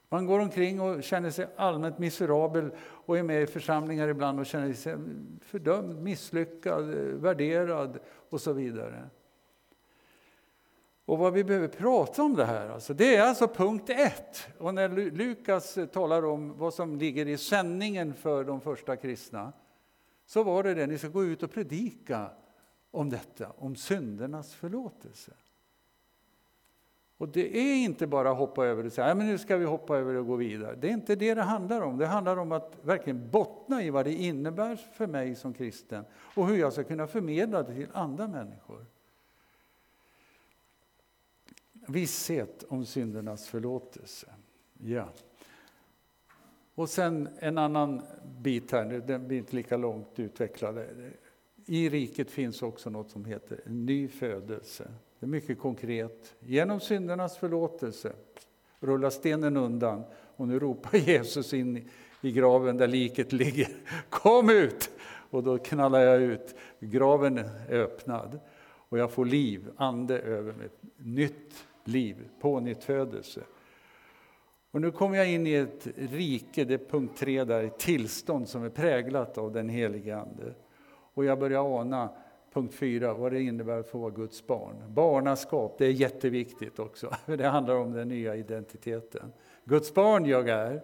Man 0.09 0.25
går 0.25 0.39
omkring 0.39 0.81
och 0.81 1.03
känner 1.03 1.29
sig 1.29 1.47
allmänt 1.55 1.99
miserabel 1.99 2.71
och 2.79 3.17
är 3.17 3.23
med 3.23 3.41
i 3.43 3.47
församlingar 3.47 4.07
ibland 4.07 4.39
och 4.39 4.45
känner 4.45 4.73
sig 4.73 4.95
fördömd, 5.41 6.01
misslyckad, 6.01 6.85
värderad 6.95 7.99
och 8.29 8.41
så 8.41 8.53
vidare. 8.53 9.09
Och 11.05 11.17
vad 11.17 11.33
vi 11.33 11.43
behöver 11.43 11.67
prata 11.67 12.23
om 12.23 12.35
det 12.35 12.45
här, 12.45 12.69
alltså, 12.69 12.93
det 12.93 13.15
är 13.15 13.21
alltså 13.23 13.47
punkt 13.47 13.89
ett. 13.89 14.47
Och 14.57 14.73
när 14.73 14.89
Lukas 14.89 15.77
talar 15.91 16.25
om 16.25 16.57
vad 16.57 16.73
som 16.73 16.97
ligger 16.97 17.27
i 17.27 17.37
sändningen 17.37 18.13
för 18.13 18.43
de 18.43 18.61
första 18.61 18.95
kristna, 18.95 19.53
så 20.31 20.43
var 20.43 20.63
det 20.63 20.73
det, 20.73 20.87
ni 20.87 20.97
ska 20.97 21.07
gå 21.07 21.23
ut 21.23 21.43
och 21.43 21.51
predika 21.51 22.29
om 22.91 23.09
detta, 23.09 23.49
om 23.57 23.75
syndernas 23.75 24.53
förlåtelse. 24.53 25.31
Och 27.17 27.29
det 27.29 27.57
är 27.57 27.75
inte 27.75 28.07
bara 28.07 28.31
att 28.31 28.37
hoppa 28.37 28.65
över 28.65 28.85
och 28.85 28.93
säga, 28.93 29.15
men 29.15 29.27
nu 29.27 29.37
ska 29.37 29.57
vi 29.57 29.65
hoppa 29.65 29.97
över 29.97 30.15
och 30.15 30.27
gå 30.27 30.35
vidare. 30.35 30.75
Det 30.75 30.87
är 30.87 30.91
inte 30.91 31.15
det 31.15 31.33
det 31.33 31.41
handlar 31.41 31.81
om. 31.81 31.97
Det 31.97 32.07
handlar 32.07 32.37
om 32.37 32.51
att 32.51 32.77
verkligen 32.81 33.29
bottna 33.29 33.83
i 33.83 33.89
vad 33.89 34.05
det 34.05 34.13
innebär 34.13 34.75
för 34.75 35.07
mig 35.07 35.35
som 35.35 35.53
kristen 35.53 36.05
och 36.35 36.47
hur 36.47 36.57
jag 36.57 36.73
ska 36.73 36.83
kunna 36.83 37.07
förmedla 37.07 37.63
det 37.63 37.73
till 37.75 37.87
andra 37.93 38.27
människor. 38.27 38.85
Visshet 41.87 42.63
om 42.63 42.85
syndernas 42.85 43.47
förlåtelse. 43.47 44.27
Ja. 44.73 45.09
Och 46.75 46.89
sen 46.89 47.29
en 47.39 47.57
annan 47.57 48.01
bit 48.41 48.71
här, 48.71 49.03
den 49.07 49.27
blir 49.27 49.37
inte 49.37 49.55
lika 49.55 49.77
långt 49.77 50.19
utvecklad. 50.19 50.85
I 51.65 51.89
riket 51.89 52.31
finns 52.31 52.61
också 52.61 52.89
något 52.89 53.11
som 53.11 53.25
heter 53.25 53.61
en 53.65 53.85
ny 53.85 54.07
födelse. 54.07 54.91
Det 55.19 55.25
är 55.25 55.29
mycket 55.29 55.59
konkret. 55.59 56.35
Genom 56.39 56.79
syndernas 56.79 57.37
förlåtelse 57.37 58.13
rullar 58.79 59.09
stenen 59.09 59.57
undan 59.57 60.03
och 60.35 60.47
nu 60.47 60.59
ropar 60.59 60.97
Jesus 60.97 61.53
in 61.53 61.89
i 62.21 62.31
graven 62.31 62.77
där 62.77 62.87
liket 62.87 63.31
ligger. 63.31 63.67
Kom 64.09 64.49
ut! 64.49 64.89
Och 65.31 65.43
då 65.43 65.57
knallar 65.57 65.99
jag 65.99 66.21
ut. 66.21 66.55
Graven 66.79 67.37
är 67.37 67.79
öppnad 67.79 68.39
och 68.91 68.97
jag 68.97 69.11
får 69.11 69.25
liv, 69.25 69.69
ande 69.77 70.19
över 70.19 70.53
mig. 70.53 70.69
Nytt 70.97 71.65
liv, 71.83 72.15
pånyttfödelse. 72.41 73.41
Och 74.71 74.81
nu 74.81 74.91
kommer 74.91 75.17
jag 75.17 75.29
in 75.29 75.47
i 75.47 75.53
ett 75.53 75.87
rike, 75.95 76.63
det 76.63 76.73
är 76.73 76.89
punkt 76.89 77.17
tre 77.17 77.43
där, 77.43 77.63
ett 77.63 77.79
tillstånd 77.79 78.49
som 78.49 78.63
är 78.63 78.69
präglat 78.69 79.37
av 79.37 79.51
den 79.51 79.69
helige 79.69 80.17
Ande. 80.17 80.53
Och 81.13 81.25
jag 81.25 81.39
börjar 81.39 81.79
ana, 81.79 82.09
punkt 82.53 82.73
fyra, 82.73 83.13
vad 83.13 83.31
det 83.31 83.41
innebär 83.41 83.79
att 83.79 83.87
få 83.87 83.97
vara 83.97 84.11
Guds 84.11 84.47
barn. 84.47 84.75
Barnaskap, 84.87 85.75
det 85.77 85.85
är 85.85 85.91
jätteviktigt 85.91 86.79
också, 86.79 87.15
för 87.25 87.37
det 87.37 87.47
handlar 87.47 87.75
om 87.75 87.91
den 87.91 88.07
nya 88.07 88.35
identiteten. 88.35 89.33
Guds 89.63 89.93
barn 89.93 90.25
jag 90.25 90.49
är, 90.49 90.81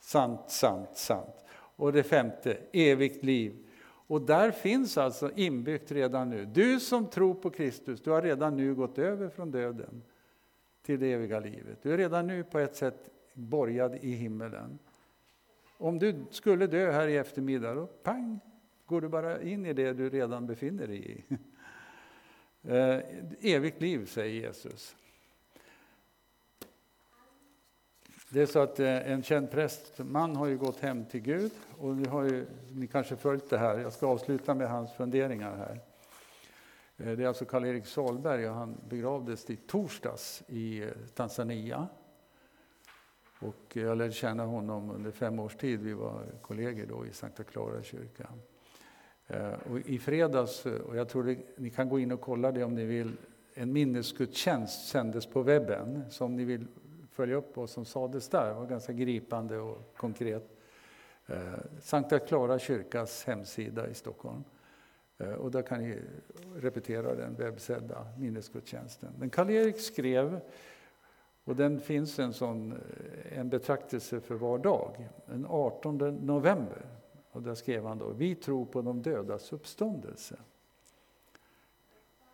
sant, 0.00 0.50
sant, 0.50 0.96
sant. 0.96 1.44
Och 1.54 1.92
det 1.92 2.02
femte, 2.02 2.56
evigt 2.72 3.24
liv. 3.24 3.66
Och 4.06 4.22
där 4.22 4.50
finns 4.50 4.98
alltså 4.98 5.30
inbyggt 5.34 5.92
redan 5.92 6.30
nu. 6.30 6.44
Du 6.44 6.80
som 6.80 7.06
tror 7.06 7.34
på 7.34 7.50
Kristus, 7.50 8.02
du 8.02 8.10
har 8.10 8.22
redan 8.22 8.56
nu 8.56 8.74
gått 8.74 8.98
över 8.98 9.28
från 9.28 9.50
döden 9.50 10.02
till 10.82 11.00
det 11.00 11.12
eviga 11.12 11.40
livet. 11.40 11.78
Du 11.82 11.92
är 11.92 11.96
redan 11.96 12.26
nu 12.26 12.44
på 12.44 12.58
ett 12.58 12.76
sätt 12.76 13.10
borgad 13.34 13.94
i 13.94 14.12
himmelen. 14.12 14.78
Om 15.78 15.98
du 15.98 16.24
skulle 16.30 16.66
dö 16.66 16.90
här 16.90 17.08
i 17.08 17.16
eftermiddag, 17.16 17.74
då 17.74 17.86
pang, 17.86 18.40
går 18.86 19.00
du 19.00 19.08
bara 19.08 19.42
in 19.42 19.66
i 19.66 19.72
det 19.72 19.92
du 19.92 20.10
redan 20.10 20.46
befinner 20.46 20.86
dig 20.86 21.12
i. 21.12 21.36
Eh, 22.64 23.00
evigt 23.40 23.80
liv, 23.80 24.06
säger 24.06 24.42
Jesus. 24.42 24.96
Det 28.28 28.42
är 28.42 28.46
så 28.46 28.58
att 28.58 28.80
eh, 28.80 29.10
en 29.12 29.22
känd 29.22 29.50
prästman 29.50 30.36
har 30.36 30.46
ju 30.46 30.58
gått 30.58 30.80
hem 30.80 31.04
till 31.04 31.20
Gud 31.20 31.52
och 31.78 31.96
ni 31.96 32.08
har 32.08 32.24
ju, 32.24 32.46
ni 32.72 32.86
kanske 32.86 33.16
följt 33.16 33.50
det 33.50 33.58
här. 33.58 33.78
Jag 33.78 33.92
ska 33.92 34.06
avsluta 34.06 34.54
med 34.54 34.70
hans 34.70 34.92
funderingar 34.92 35.56
här. 35.56 35.80
Eh, 37.04 37.16
det 37.16 37.24
är 37.24 37.28
alltså 37.28 37.44
Karl-Erik 37.44 37.86
Salberg 37.86 38.48
och 38.48 38.54
han 38.54 38.76
begravdes 38.88 39.50
i 39.50 39.56
torsdags 39.56 40.42
i 40.46 40.82
eh, 40.82 40.88
Tanzania. 41.14 41.88
Och 43.38 43.76
eh, 43.76 43.82
jag 43.82 43.98
lärde 43.98 44.12
känna 44.12 44.44
honom 44.44 44.90
under 44.90 45.10
fem 45.10 45.38
års 45.38 45.56
tid. 45.56 45.80
Vi 45.80 45.92
var 45.92 46.24
kollegor 46.42 46.86
då 46.86 47.06
i 47.06 47.12
Sankta 47.12 47.44
Clara 47.44 47.82
kyrka. 47.82 48.28
Och 49.70 49.78
I 49.78 49.98
fredags, 49.98 50.66
och 50.66 50.96
jag 50.96 51.08
tror 51.08 51.24
det, 51.24 51.38
ni 51.56 51.70
kan 51.70 51.88
gå 51.88 51.98
in 51.98 52.12
och 52.12 52.20
kolla 52.20 52.52
det 52.52 52.64
om 52.64 52.74
ni 52.74 52.84
vill, 52.84 53.16
en 53.54 53.72
minnesgudstjänst 53.72 54.88
sändes 54.88 55.26
på 55.26 55.42
webben. 55.42 56.04
Så 56.10 56.24
om 56.24 56.36
ni 56.36 56.44
vill 56.44 56.66
följa 57.10 57.36
upp 57.36 57.56
vad 57.56 57.70
som 57.70 57.84
sades 57.84 58.28
där. 58.28 58.48
Det 58.48 58.54
var 58.54 58.66
ganska 58.66 58.92
gripande 58.92 59.58
och 59.58 59.94
konkret. 59.96 60.58
Sankta 61.80 62.18
Klara 62.18 62.58
kyrkas 62.58 63.24
hemsida 63.24 63.88
i 63.88 63.94
Stockholm. 63.94 64.44
Eh, 65.18 65.32
och 65.32 65.50
där 65.50 65.62
kan 65.62 65.80
ni 65.80 65.98
repetera 66.56 67.14
den 67.14 67.34
webbsedda 67.34 68.06
minnesgudstjänsten. 68.18 69.12
Men 69.18 69.30
Karl-Erik 69.30 69.80
skrev, 69.80 70.40
och 71.44 71.56
den 71.56 71.80
finns 71.80 72.18
en, 72.18 72.32
sån, 72.32 72.72
eh, 72.72 73.38
en 73.38 73.48
betraktelse 73.48 74.20
för 74.20 74.34
var 74.34 74.58
dag, 74.58 75.08
den 75.26 75.46
18 75.48 75.98
november. 76.26 76.86
Och 77.30 77.42
där 77.42 77.54
skrev 77.54 77.86
han 77.86 77.98
då, 77.98 78.08
vi 78.08 78.34
tror 78.34 78.64
på 78.64 78.82
de 78.82 79.02
dödas 79.02 79.52
uppståndelse. 79.52 80.36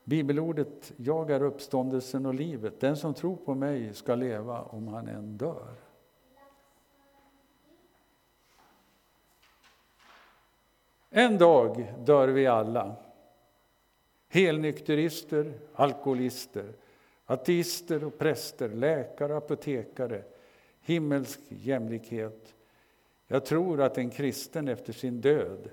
Bibelordet 0.04 0.92
Jag 0.96 1.30
är 1.30 1.42
uppståndelsen 1.42 2.26
och 2.26 2.34
livet. 2.34 2.80
Den 2.80 2.96
som 2.96 3.14
tror 3.14 3.36
på 3.36 3.54
mig 3.54 3.94
ska 3.94 4.14
leva 4.14 4.62
om 4.62 4.88
han 4.88 5.08
än 5.08 5.36
dör. 5.36 5.74
En 11.10 11.38
dag 11.38 11.94
dör 11.98 12.28
vi 12.28 12.46
alla. 12.46 12.96
Helnykterister, 14.28 15.52
alkoholister, 15.74 16.72
ateister 17.24 18.04
och 18.04 18.18
präster, 18.18 18.68
läkare, 18.68 19.36
apotekare, 19.36 20.24
himmelsk 20.80 21.40
jämlikhet. 21.48 22.54
Jag 23.26 23.44
tror 23.44 23.80
att 23.80 23.98
en 23.98 24.10
kristen 24.10 24.68
efter 24.68 24.92
sin 24.92 25.20
död 25.20 25.70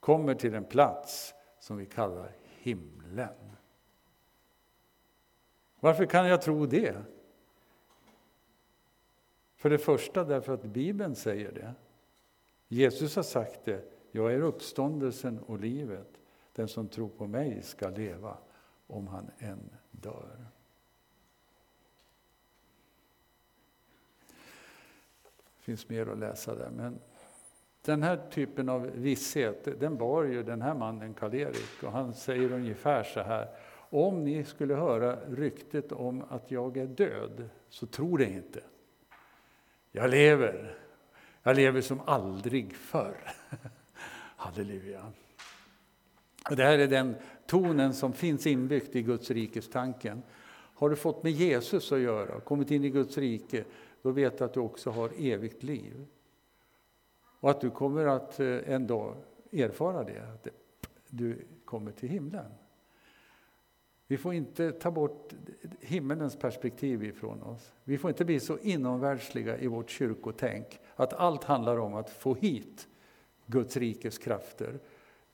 kommer 0.00 0.34
till 0.34 0.54
en 0.54 0.64
plats 0.64 1.34
som 1.58 1.76
vi 1.76 1.86
kallar 1.86 2.30
himlen. 2.58 3.54
Varför 5.80 6.06
kan 6.06 6.26
jag 6.26 6.42
tro 6.42 6.66
det? 6.66 6.96
För 9.56 9.70
det 9.70 9.78
första 9.78 10.24
därför 10.24 10.54
att 10.54 10.62
Bibeln 10.62 11.14
säger 11.14 11.52
det. 11.52 11.74
Jesus 12.68 13.16
har 13.16 13.22
sagt 13.22 13.64
det. 13.64 13.93
Jag 14.16 14.34
är 14.34 14.40
uppståndelsen 14.40 15.38
och 15.38 15.60
livet. 15.60 16.08
Den 16.52 16.68
som 16.68 16.88
tror 16.88 17.08
på 17.08 17.26
mig 17.26 17.62
ska 17.62 17.88
leva 17.88 18.36
om 18.86 19.06
han 19.06 19.30
än 19.38 19.70
dör. 19.90 20.46
Det 25.56 25.62
finns 25.62 25.88
mer 25.88 26.06
att 26.06 26.18
läsa 26.18 26.54
där. 26.54 26.70
Men 26.70 26.98
den 27.82 28.02
här 28.02 28.20
typen 28.30 28.68
av 28.68 28.82
visshet, 28.82 29.80
den 29.80 29.96
bar 29.96 30.24
ju 30.24 30.42
den 30.42 30.62
här 30.62 30.74
mannen 30.74 31.14
Karl-Erik 31.14 31.82
och 31.82 31.92
han 31.92 32.14
säger 32.14 32.52
ungefär 32.52 33.02
så 33.02 33.20
här. 33.20 33.48
Om 33.90 34.24
ni 34.24 34.44
skulle 34.44 34.74
höra 34.74 35.16
ryktet 35.16 35.92
om 35.92 36.24
att 36.28 36.50
jag 36.50 36.76
är 36.76 36.86
död, 36.86 37.48
så 37.68 37.86
tro 37.86 38.16
det 38.16 38.30
inte. 38.30 38.60
Jag 39.92 40.10
lever. 40.10 40.78
Jag 41.42 41.56
lever 41.56 41.80
som 41.80 42.00
aldrig 42.00 42.76
förr. 42.76 43.16
Halleluja. 44.44 45.12
Och 46.50 46.56
det 46.56 46.64
här 46.64 46.78
är 46.78 46.88
den 46.88 47.14
tonen 47.46 47.94
som 47.94 48.12
finns 48.12 48.46
inbyggd 48.46 48.96
i 48.96 49.02
Guds 49.02 49.30
rikes 49.30 49.68
tanken. 49.68 50.22
Har 50.52 50.90
du 50.90 50.96
fått 50.96 51.22
med 51.22 51.32
Jesus 51.32 51.92
att 51.92 52.00
göra, 52.00 52.40
kommit 52.40 52.70
in 52.70 52.84
i 52.84 52.90
Guds 52.90 53.18
rike, 53.18 53.64
då 54.02 54.10
vet 54.10 54.38
du 54.38 54.44
att 54.44 54.54
du 54.54 54.60
också 54.60 54.90
har 54.90 55.10
evigt 55.18 55.62
liv. 55.62 56.06
Och 57.40 57.50
att 57.50 57.60
du 57.60 57.70
kommer 57.70 58.06
att 58.06 58.40
eh, 58.40 58.72
en 58.72 58.86
dag 58.86 59.16
erfara 59.52 60.04
det, 60.04 60.20
att 60.34 60.48
du 61.08 61.46
kommer 61.64 61.92
till 61.92 62.08
himlen. 62.08 62.50
Vi 64.06 64.16
får 64.16 64.34
inte 64.34 64.72
ta 64.72 64.90
bort 64.90 65.32
himmelens 65.80 66.36
perspektiv 66.36 67.04
ifrån 67.04 67.42
oss. 67.42 67.72
Vi 67.84 67.98
får 67.98 68.10
inte 68.10 68.24
bli 68.24 68.40
så 68.40 68.58
inomvärldsliga 68.58 69.58
i 69.58 69.66
vårt 69.66 69.90
kyrkotänk 69.90 70.80
att 70.96 71.12
allt 71.12 71.44
handlar 71.44 71.76
om 71.76 71.94
att 71.94 72.10
få 72.10 72.34
hit 72.34 72.88
Guds 73.46 73.76
rikes 73.76 74.18
krafter. 74.18 74.80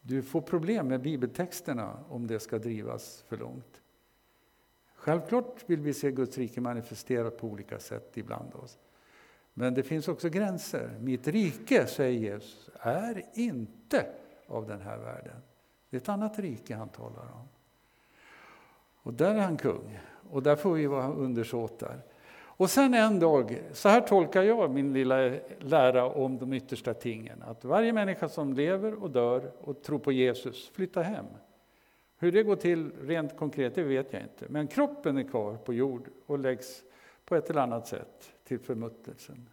Du 0.03 0.23
får 0.23 0.41
problem 0.41 0.89
med 0.89 1.03
bibeltexterna 1.03 2.05
om 2.09 2.27
det 2.27 2.41
ska 2.41 2.59
drivas 2.59 3.25
för 3.29 3.37
långt. 3.37 3.81
Självklart 4.95 5.65
vill 5.67 5.81
vi 5.81 5.95
se 5.95 6.11
Guds 6.11 6.39
rike 6.39 6.61
manifesterat 6.61 7.39
på 7.39 7.47
olika 7.47 7.79
sätt 7.79 8.17
ibland 8.17 8.55
oss. 8.55 8.79
Men 9.55 9.75
det 9.75 9.83
finns 9.83 10.09
också 10.09 10.29
gränser. 10.29 10.99
Mitt 11.01 11.29
rike, 11.29 11.87
säger 11.87 12.21
Jesus, 12.21 12.71
är 12.75 13.23
inte 13.35 14.07
av 14.47 14.67
den 14.67 14.81
här 14.81 14.99
världen. 14.99 15.37
Det 15.91 15.97
är 15.97 16.01
ett 16.01 16.09
annat 16.09 16.39
rike 16.39 16.75
han 16.75 16.89
talar 16.89 17.33
om. 17.33 17.49
Och 19.03 19.15
där 19.15 19.35
är 19.35 19.41
han 19.41 19.57
kung. 19.57 19.99
Och 20.31 20.43
där 20.43 20.57
får 20.57 20.75
vi 20.75 20.87
vara 20.87 21.13
undersåtar. 21.13 22.03
Och 22.61 22.71
sen 22.71 22.95
en 22.95 23.21
dag, 23.21 23.63
så 23.73 23.89
här 23.89 24.01
tolkar 24.01 24.43
jag 24.43 24.71
min 24.71 24.93
lilla 24.93 25.39
lära 25.59 26.07
om 26.07 26.39
de 26.39 26.53
yttersta 26.53 26.95
tingen. 26.95 27.43
Att 27.43 27.65
varje 27.65 27.93
människa 27.93 28.29
som 28.29 28.53
lever 28.53 29.03
och 29.03 29.11
dör 29.11 29.53
och 29.61 29.83
tror 29.83 29.99
på 29.99 30.13
Jesus 30.13 30.69
flyttar 30.69 31.03
hem. 31.03 31.27
Hur 32.17 32.33
det 32.33 32.43
går 32.43 32.57
till 32.57 32.93
rent 33.03 33.37
konkret, 33.37 33.75
det 33.75 33.83
vet 33.83 34.13
jag 34.13 34.23
inte. 34.23 34.47
Men 34.49 34.67
kroppen 34.67 35.19
är 35.19 35.23
kvar 35.23 35.57
på 35.57 35.75
jord 35.75 36.09
och 36.27 36.39
läggs 36.39 36.83
på 37.25 37.37
ett 37.37 37.51
eller 37.51 37.61
annat 37.61 37.87
sätt 37.87 38.33
till 38.45 38.59
förmuttelsen. 38.59 39.49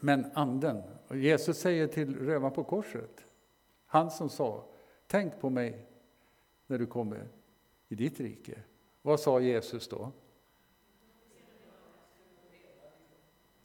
Men 0.00 0.30
anden, 0.34 0.82
och 1.08 1.16
Jesus 1.16 1.58
säger 1.58 1.86
till 1.86 2.16
rövaren 2.16 2.54
på 2.54 2.64
korset, 2.64 3.24
han 3.86 4.10
som 4.10 4.28
sa 4.28 4.64
Tänk 5.06 5.40
på 5.40 5.50
mig 5.50 5.86
när 6.66 6.78
du 6.78 6.86
kommer 6.86 7.28
i 7.88 7.94
ditt 7.94 8.20
rike. 8.20 8.62
Vad 9.08 9.20
sa 9.20 9.40
Jesus 9.40 9.88
då? 9.88 10.12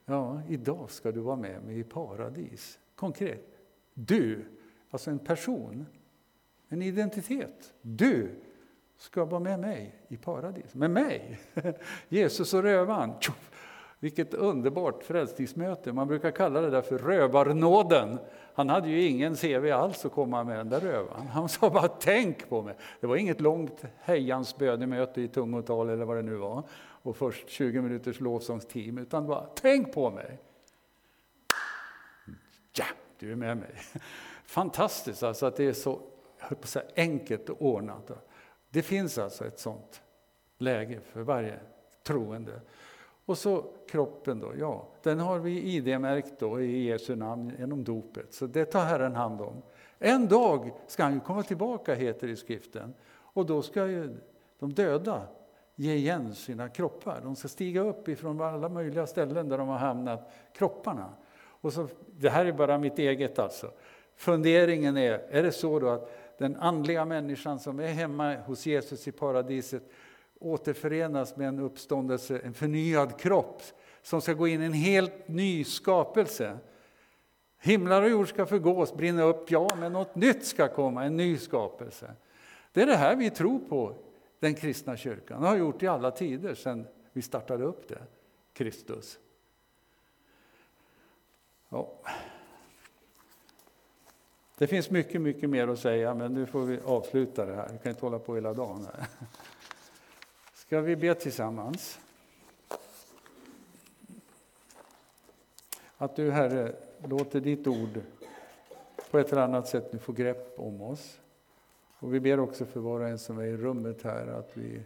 Ja, 0.06 0.42
idag 0.50 0.92
ska 0.92 1.12
du 1.12 1.20
vara 1.20 1.36
med 1.36 1.64
mig 1.64 1.80
i 1.80 1.84
paradis. 1.84 2.80
Konkret. 2.96 3.60
Du, 3.94 4.46
alltså 4.90 5.12
en 5.12 5.20
person, 5.20 5.86
en 6.68 6.82
identitet. 6.82 7.74
Du 7.82 8.30
ska 8.98 9.26
vara 9.26 9.40
med 9.40 9.60
mig 9.60 9.96
i 10.08 10.18
paradis. 10.18 10.76
Med 10.76 10.92
mig! 10.92 11.40
Jesus 12.10 12.54
och 12.54 12.64
rövaren. 12.64 13.14
Vilket 14.00 14.34
underbart 14.34 15.04
frälsningsmöte. 15.04 15.94
Man 15.94 16.08
brukar 16.08 16.32
kalla 16.32 16.62
det 16.62 16.70
där 16.70 16.82
för 16.82 16.98
rövarnåden. 16.98 18.20
Han 18.54 18.70
hade 18.70 18.90
ju 18.90 19.02
ingen 19.02 19.36
CV 19.36 19.72
alls 19.72 20.06
att 20.06 20.12
komma 20.12 20.44
med 20.44 20.58
den 20.58 20.70
där 20.70 20.80
rövaren. 20.80 21.28
Han 21.28 21.50
sa 21.50 21.70
bara 21.70 21.88
tänk 21.88 22.50
på 22.50 22.62
mig. 22.62 22.76
Det 23.00 23.08
var 23.08 23.16
inget 23.16 23.42
långt 23.42 23.84
hejans 24.02 24.58
bönemöte 24.58 25.22
i 25.22 25.28
tungotal 25.28 25.90
eller 25.90 26.06
vad 26.06 26.18
det 26.18 26.22
nu 26.22 26.36
var. 26.36 26.64
Och 26.76 27.18
först 27.18 27.50
20 27.50 27.82
minuters 27.82 28.20
lovsångsteam. 28.20 28.98
Utan 28.98 29.28
bara 29.28 29.46
tänk 29.56 29.94
på 29.94 30.12
mig. 30.12 30.40
Ja, 32.78 32.86
du 33.20 33.32
är 33.32 33.36
med 33.36 33.58
mig. 33.58 33.76
Fantastiskt 34.46 35.24
alltså 35.24 35.46
att 35.46 35.56
det 35.56 35.66
är 35.66 35.74
så 35.74 36.02
så 36.64 36.82
enkelt 36.96 37.50
och 37.50 37.62
ordnat. 37.62 38.12
Det 38.70 38.82
finns 38.82 39.18
alltså 39.18 39.46
ett 39.46 39.60
sånt 39.60 40.02
läge 40.58 41.00
för 41.12 41.22
varje 41.22 41.60
troende. 42.04 42.62
Och 43.26 43.38
så 43.38 43.66
kroppen 43.88 44.40
då, 44.40 44.54
ja, 44.60 44.88
den 45.04 45.20
har 45.20 45.40
vi 45.40 45.62
ID-märkt 45.62 46.40
då 46.40 46.62
i 46.62 46.84
Jesu 46.84 47.16
namn 47.16 47.54
genom 47.60 47.84
dopet. 47.84 48.34
Så 48.34 48.48
det 48.48 48.66
tar 48.66 48.86
Herren 48.86 49.16
hand 49.16 49.42
om. 49.42 49.62
En 50.00 50.28
dag 50.28 50.72
ska 50.88 51.04
han 51.04 51.14
ju 51.14 51.20
komma 51.20 51.44
tillbaka, 51.44 51.94
heter 51.94 52.28
det 52.28 52.34
i 52.34 52.36
skriften. 52.36 52.94
Och 53.14 53.46
då 53.46 53.62
ska 53.62 53.88
ju 53.88 54.18
de 54.60 54.74
döda 54.74 55.22
ge 55.76 55.94
igen 55.94 56.36
sina 56.36 56.70
kroppar. 56.70 57.22
De 57.24 57.36
ska 57.36 57.48
stiga 57.48 57.82
upp 57.82 58.08
ifrån 58.08 58.42
alla 58.42 58.70
möjliga 58.70 59.08
ställen 59.08 59.50
där 59.50 59.58
de 59.58 59.68
har 59.68 59.78
hamnat, 59.78 60.32
kropparna. 60.54 61.10
Och 61.36 61.74
så, 61.74 61.88
det 62.12 62.30
här 62.30 62.46
är 62.46 62.52
bara 62.52 62.78
mitt 62.78 63.00
eget 63.00 63.40
alltså. 63.40 63.72
Funderingen 64.16 64.98
är, 64.98 65.12
är 65.30 65.44
det 65.44 65.52
så 65.52 65.80
då 65.80 65.90
att 65.90 66.12
den 66.38 66.56
andliga 66.56 67.06
människan 67.06 67.60
som 67.60 67.80
är 67.80 67.88
hemma 67.88 68.36
hos 68.36 68.66
Jesus 68.66 69.08
i 69.08 69.12
paradiset 69.12 69.84
återförenas 70.44 71.36
med 71.36 71.48
en 71.48 71.60
uppståndelse, 71.60 72.40
en 72.44 72.54
förnyad 72.54 73.20
kropp 73.20 73.62
som 74.02 74.22
ska 74.22 74.34
gå 74.34 74.48
in 74.48 74.62
i 74.62 74.66
en 74.66 74.74
helt 74.74 75.28
ny 75.28 75.64
skapelse. 75.64 76.58
Himlar 77.60 78.02
och 78.02 78.10
jord 78.10 78.30
ska 78.30 78.46
förgås, 78.46 78.94
brinna 78.94 79.24
upp, 79.24 79.52
ja, 79.52 79.70
men 79.76 79.94
något 79.94 80.16
nytt 80.16 80.46
ska 80.46 80.68
komma, 80.68 81.04
en 81.04 81.18
ny 81.18 81.38
skapelse. 81.38 82.14
Det 82.72 82.82
är 82.82 82.86
det 82.86 82.96
här 82.96 83.16
vi 83.16 83.30
tror 83.30 83.60
på, 83.60 83.96
den 84.40 84.56
kristna 84.56 84.98
kyrkan, 84.98 85.44
och 85.44 85.50
har 85.50 85.58
gjort 85.58 85.84
i 85.84 85.88
alla 85.88 86.12
tider 86.12 86.56
sedan 86.56 86.88
vi 87.14 87.22
startade 87.22 87.64
upp 87.64 87.88
det, 87.88 88.02
Kristus. 88.54 89.20
Ja. 91.70 91.94
Det 94.58 94.68
finns 94.68 94.90
mycket, 94.90 95.22
mycket 95.22 95.50
mer 95.50 95.68
att 95.68 95.80
säga, 95.80 96.14
men 96.14 96.34
nu 96.34 96.46
får 96.46 96.62
vi 96.62 96.80
avsluta 96.86 97.46
det 97.46 97.56
här. 97.56 97.70
Vi 97.72 97.78
kan 97.78 97.90
inte 97.90 98.06
hålla 98.06 98.20
på 98.20 98.36
hela 98.36 98.54
dagen. 98.54 98.88
Här. 98.94 99.08
Ska 100.74 100.82
vi 100.82 100.96
be 100.96 101.16
tillsammans? 101.16 102.00
Att 105.98 106.16
du, 106.16 106.32
Herre, 106.32 106.76
låter 107.08 107.42
ditt 107.42 107.68
ord 107.68 108.02
på 109.12 109.20
ett 109.20 109.32
eller 109.32 109.42
annat 109.42 109.68
sätt 109.68 109.94
nu 109.94 110.00
få 110.00 110.12
grepp 110.12 110.60
om 110.60 110.82
oss. 110.82 111.20
Och 112.00 112.14
vi 112.14 112.20
ber 112.20 112.40
också 112.40 112.66
för 112.66 112.80
var 112.80 113.00
och 113.00 113.08
en 113.08 113.20
som 113.20 113.38
är 113.38 113.44
i 113.44 113.58
rummet 113.58 114.04
här 114.04 114.28
att 114.28 114.58
vi 114.58 114.84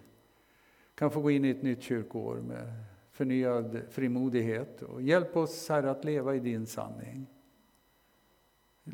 kan 0.96 1.12
få 1.12 1.22
gå 1.22 1.32
in 1.32 1.46
i 1.46 1.50
ett 1.50 1.64
nytt 1.64 1.82
kyrkoår 1.82 2.36
med 2.36 2.84
förnyad 3.12 3.82
frimodighet. 3.90 4.82
Och 4.82 5.02
hjälp 5.02 5.38
oss, 5.38 5.70
Herre, 5.70 5.92
att 5.92 6.06
leva 6.06 6.36
i 6.36 6.40
din 6.40 6.66
sanning. 6.66 7.28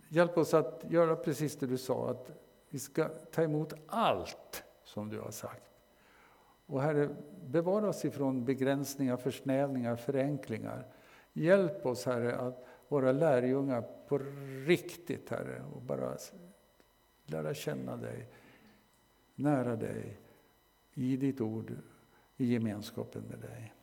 Hjälp 0.09 0.37
oss 0.37 0.53
att 0.53 0.83
göra 0.89 1.15
precis 1.15 1.55
det 1.55 1.67
du 1.67 1.77
sa, 1.77 2.09
att 2.09 2.31
vi 2.69 2.79
ska 2.79 3.07
ta 3.07 3.43
emot 3.43 3.73
allt 3.87 4.63
som 4.83 5.09
du 5.09 5.19
har 5.19 5.31
sagt. 5.31 5.72
Och 6.65 6.81
Herre, 6.81 7.15
bevara 7.47 7.89
oss 7.89 8.05
ifrån 8.05 8.45
begränsningar, 8.45 9.17
försnävningar, 9.17 9.95
förenklingar. 9.95 10.87
Hjälp 11.33 11.85
oss 11.85 12.05
Herre 12.05 12.35
att 12.35 12.65
vara 12.87 13.11
lärjungar 13.11 13.83
på 14.07 14.19
riktigt 14.65 15.29
Herre 15.29 15.63
och 15.75 15.81
bara 15.81 16.17
lära 17.25 17.53
känna 17.53 17.97
dig, 17.97 18.27
nära 19.35 19.75
dig, 19.75 20.17
i 20.93 21.17
ditt 21.17 21.41
ord, 21.41 21.73
i 22.37 22.53
gemenskapen 22.53 23.23
med 23.23 23.39
dig. 23.39 23.73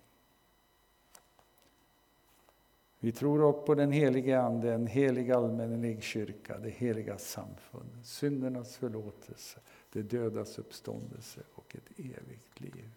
Vi 3.03 3.13
tror 3.13 3.43
också 3.43 3.67
på 3.67 3.75
den 3.75 3.93
helige 3.93 4.41
Ande, 4.41 4.73
en 4.73 4.87
helig 4.87 5.31
allmännelig 5.31 6.03
kyrka, 6.03 6.59
det 6.59 6.71
heliga 6.71 7.19
samfund, 7.19 7.91
syndernas 8.05 8.77
förlåtelse, 8.77 9.61
det 9.93 10.03
dödas 10.03 10.59
uppståndelse 10.59 11.41
och 11.55 11.77
ett 11.77 11.99
evigt 11.99 12.61
liv. 12.61 12.91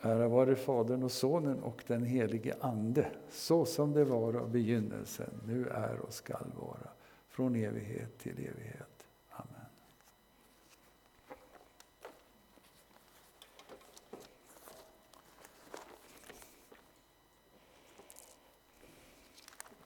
Ära 0.00 0.28
vare 0.28 0.56
Fadern 0.56 1.02
och 1.02 1.12
Sonen 1.12 1.62
och 1.62 1.84
den 1.86 2.04
helige 2.04 2.56
Ande, 2.60 3.10
så 3.30 3.64
som 3.64 3.92
det 3.92 4.04
var 4.04 4.34
av 4.34 4.50
begynnelsen, 4.50 5.40
nu 5.46 5.68
är 5.68 5.98
och 5.98 6.14
skall 6.14 6.50
vara, 6.60 6.90
från 7.28 7.56
evighet 7.56 8.18
till 8.18 8.32
evighet. 8.32 8.89